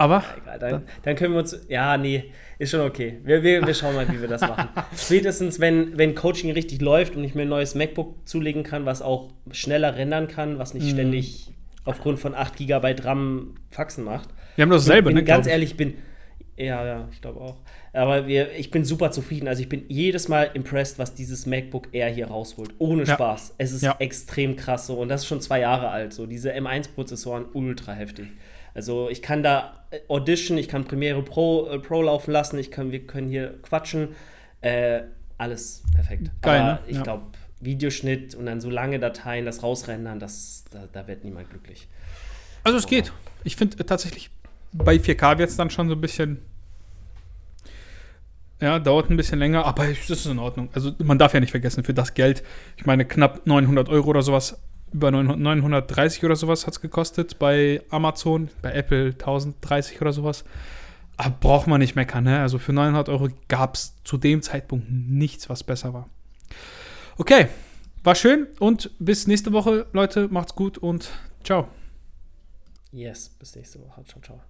[0.00, 0.24] Aber?
[0.46, 1.60] Ja, egal, dann, dann, können wir uns.
[1.68, 3.18] Ja, nee, ist schon okay.
[3.22, 4.70] Wir, wir, wir schauen mal, wie wir das machen.
[4.96, 9.02] Spätestens, wenn, wenn Coaching richtig läuft und ich mir ein neues MacBook zulegen kann, was
[9.02, 10.90] auch schneller rendern kann, was nicht mhm.
[10.90, 11.52] ständig
[11.84, 14.30] aufgrund von 8 GB RAM Faxen macht.
[14.56, 15.22] Wir haben das selber, ne?
[15.22, 15.94] Ganz ehrlich, bin.
[16.56, 17.58] Ja, ja, ich glaube auch.
[17.92, 19.48] Aber wir, ich bin super zufrieden.
[19.48, 22.70] Also ich bin jedes Mal impressed, was dieses MacBook Air hier rausholt.
[22.78, 23.14] Ohne ja.
[23.14, 23.56] Spaß.
[23.58, 23.96] Es ist ja.
[23.98, 24.94] extrem krass so.
[24.94, 26.14] Und das ist schon zwei Jahre alt.
[26.14, 28.28] So diese M1-Prozessoren ultra heftig.
[28.74, 32.92] Also ich kann da Audition, ich kann Premiere Pro, äh, Pro laufen lassen, ich kann,
[32.92, 34.14] wir können hier quatschen.
[34.60, 35.02] Äh,
[35.38, 36.30] alles perfekt.
[36.42, 36.80] Geil, Aber ne?
[36.86, 37.02] ich ja.
[37.02, 37.24] glaube,
[37.60, 41.88] Videoschnitt und dann so lange Dateien, das rausrendern, das, da, da wird niemand glücklich.
[42.62, 43.12] Also es geht.
[43.44, 44.30] Ich finde äh, tatsächlich,
[44.72, 46.42] bei 4K wird es dann schon so ein bisschen.
[48.60, 50.68] Ja, dauert ein bisschen länger, aber es ist in Ordnung.
[50.74, 52.42] Also man darf ja nicht vergessen, für das Geld,
[52.76, 54.60] ich meine knapp 900 Euro oder sowas,
[54.92, 60.44] über 930 oder sowas hat es gekostet bei Amazon, bei Apple 1030 oder sowas.
[61.16, 62.40] Aber braucht man nicht meckern, ne?
[62.40, 66.08] Also für 900 Euro gab es zu dem Zeitpunkt nichts, was besser war.
[67.18, 67.48] Okay,
[68.02, 70.28] war schön und bis nächste Woche, Leute.
[70.28, 71.10] Macht's gut und
[71.44, 71.68] ciao.
[72.92, 74.02] Yes, bis nächste Woche.
[74.04, 74.49] Ciao, ciao.